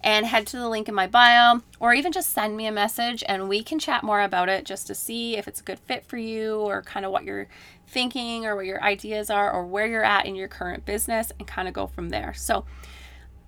and 0.04 0.26
head 0.26 0.46
to 0.46 0.58
the 0.58 0.68
link 0.68 0.86
in 0.86 0.94
my 0.94 1.06
bio, 1.06 1.62
or 1.80 1.94
even 1.94 2.12
just 2.12 2.30
send 2.30 2.54
me 2.58 2.66
a 2.66 2.72
message 2.72 3.24
and 3.26 3.48
we 3.48 3.62
can 3.62 3.78
chat 3.78 4.04
more 4.04 4.20
about 4.20 4.50
it 4.50 4.66
just 4.66 4.86
to 4.86 4.94
see 4.94 5.38
if 5.38 5.48
it's 5.48 5.62
a 5.62 5.64
good 5.64 5.78
fit 5.78 6.04
for 6.04 6.18
you 6.18 6.56
or 6.56 6.82
kind 6.82 7.06
of 7.06 7.10
what 7.10 7.24
you're 7.24 7.48
thinking 7.88 8.44
or 8.44 8.54
what 8.54 8.66
your 8.66 8.82
ideas 8.82 9.30
are 9.30 9.50
or 9.50 9.64
where 9.64 9.86
you're 9.86 10.04
at 10.04 10.26
in 10.26 10.36
your 10.36 10.46
current 10.46 10.84
business 10.84 11.32
and 11.38 11.48
kind 11.48 11.66
of 11.66 11.72
go 11.72 11.86
from 11.86 12.10
there. 12.10 12.34
So, 12.34 12.66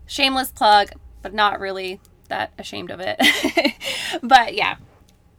shameless 0.06 0.50
plug, 0.50 0.92
but 1.20 1.34
not 1.34 1.60
really 1.60 2.00
that 2.30 2.54
ashamed 2.58 2.90
of 2.90 3.00
it. 3.00 3.20
but 4.22 4.54
yeah, 4.54 4.76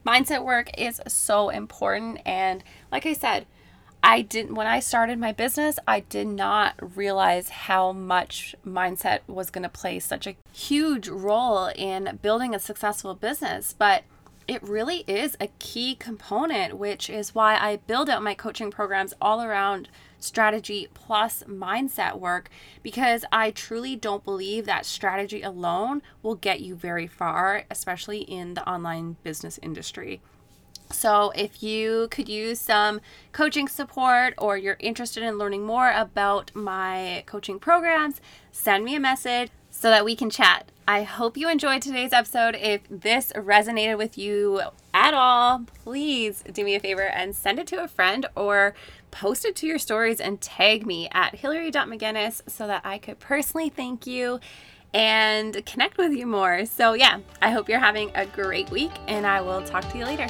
mindset 0.05 0.45
work 0.45 0.69
is 0.77 1.01
so 1.07 1.49
important. 1.49 2.19
And 2.27 2.63
like 2.91 3.07
I 3.07 3.13
said, 3.13 3.47
I 4.03 4.21
didn't, 4.21 4.55
when 4.55 4.67
I 4.67 4.79
started 4.79 5.19
my 5.19 5.31
business, 5.31 5.79
I 5.87 6.01
did 6.01 6.27
not 6.27 6.75
realize 6.95 7.49
how 7.49 7.91
much 7.91 8.55
mindset 8.65 9.19
was 9.27 9.49
going 9.49 9.63
to 9.63 9.69
play 9.69 9.99
such 9.99 10.27
a 10.27 10.35
huge 10.53 11.09
role 11.09 11.69
in 11.75 12.19
building 12.21 12.55
a 12.55 12.59
successful 12.59 13.15
business. 13.15 13.75
But 13.77 14.03
it 14.47 14.63
really 14.63 15.03
is 15.07 15.35
a 15.41 15.49
key 15.59 15.95
component, 15.95 16.77
which 16.77 17.09
is 17.09 17.35
why 17.35 17.57
I 17.57 17.77
build 17.87 18.09
out 18.09 18.23
my 18.23 18.33
coaching 18.33 18.71
programs 18.71 19.13
all 19.19 19.41
around 19.41 19.89
strategy 20.19 20.87
plus 20.93 21.43
mindset 21.43 22.17
work 22.17 22.49
because 22.81 23.25
I 23.31 23.51
truly 23.51 23.95
don't 23.95 24.23
believe 24.23 24.65
that 24.65 24.85
strategy 24.85 25.41
alone 25.41 26.01
will 26.23 26.35
get 26.35 26.61
you 26.61 26.75
very 26.75 27.07
far, 27.07 27.65
especially 27.69 28.19
in 28.19 28.53
the 28.53 28.67
online 28.67 29.17
business 29.23 29.59
industry. 29.61 30.21
So, 30.91 31.31
if 31.35 31.61
you 31.61 32.07
could 32.11 32.29
use 32.29 32.59
some 32.59 33.01
coaching 33.31 33.67
support 33.67 34.33
or 34.37 34.57
you're 34.57 34.77
interested 34.79 35.23
in 35.23 35.37
learning 35.37 35.65
more 35.65 35.91
about 35.91 36.51
my 36.53 37.23
coaching 37.25 37.59
programs, 37.59 38.21
send 38.51 38.85
me 38.85 38.95
a 38.95 38.99
message 38.99 39.49
so 39.69 39.89
that 39.89 40.05
we 40.05 40.15
can 40.15 40.29
chat. 40.29 40.71
I 40.87 41.03
hope 41.03 41.35
you 41.35 41.49
enjoyed 41.49 41.81
today's 41.81 42.13
episode. 42.13 42.55
If 42.55 42.81
this 42.89 43.33
resonated 43.33 43.97
with 43.97 44.17
you 44.17 44.61
at 44.93 45.13
all, 45.13 45.65
please 45.83 46.43
do 46.51 46.63
me 46.63 46.75
a 46.75 46.79
favor 46.79 47.01
and 47.03 47.35
send 47.35 47.59
it 47.59 47.67
to 47.67 47.83
a 47.83 47.87
friend 47.87 48.25
or 48.35 48.73
post 49.11 49.43
it 49.45 49.55
to 49.57 49.67
your 49.67 49.79
stories 49.79 50.21
and 50.21 50.39
tag 50.39 50.85
me 50.85 51.09
at 51.11 51.35
hillary.mcginnis 51.35 52.41
so 52.49 52.67
that 52.67 52.81
I 52.85 52.97
could 52.97 53.19
personally 53.19 53.69
thank 53.69 54.07
you 54.07 54.39
and 54.93 55.65
connect 55.65 55.97
with 55.97 56.13
you 56.13 56.25
more. 56.25 56.65
So, 56.65 56.93
yeah, 56.93 57.19
I 57.41 57.51
hope 57.51 57.67
you're 57.67 57.79
having 57.79 58.09
a 58.15 58.25
great 58.25 58.69
week 58.71 58.91
and 59.07 59.27
I 59.27 59.41
will 59.41 59.61
talk 59.63 59.87
to 59.91 59.97
you 59.97 60.05
later. 60.05 60.27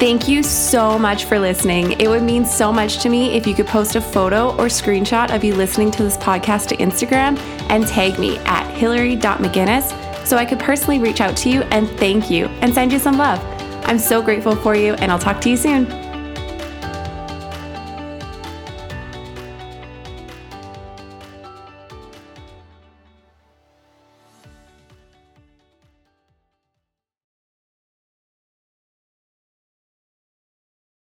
Thank 0.00 0.28
you 0.28 0.42
so 0.42 0.98
much 0.98 1.26
for 1.26 1.38
listening. 1.38 1.92
It 2.00 2.08
would 2.08 2.22
mean 2.22 2.46
so 2.46 2.72
much 2.72 3.02
to 3.02 3.10
me 3.10 3.36
if 3.36 3.46
you 3.46 3.54
could 3.54 3.66
post 3.66 3.96
a 3.96 4.00
photo 4.00 4.52
or 4.52 4.64
screenshot 4.64 5.30
of 5.30 5.44
you 5.44 5.54
listening 5.54 5.90
to 5.90 6.02
this 6.02 6.16
podcast 6.16 6.68
to 6.68 6.76
Instagram 6.76 7.38
and 7.68 7.86
tag 7.86 8.18
me 8.18 8.38
at 8.38 8.66
hillary.mcginnis 8.74 10.26
so 10.26 10.38
I 10.38 10.46
could 10.46 10.58
personally 10.58 11.00
reach 11.00 11.20
out 11.20 11.36
to 11.36 11.50
you 11.50 11.64
and 11.64 11.86
thank 11.98 12.30
you 12.30 12.46
and 12.62 12.72
send 12.72 12.94
you 12.94 12.98
some 12.98 13.18
love. 13.18 13.44
I'm 13.84 13.98
so 13.98 14.22
grateful 14.22 14.56
for 14.56 14.74
you, 14.74 14.94
and 14.94 15.12
I'll 15.12 15.18
talk 15.18 15.38
to 15.42 15.50
you 15.50 15.58
soon. 15.58 15.99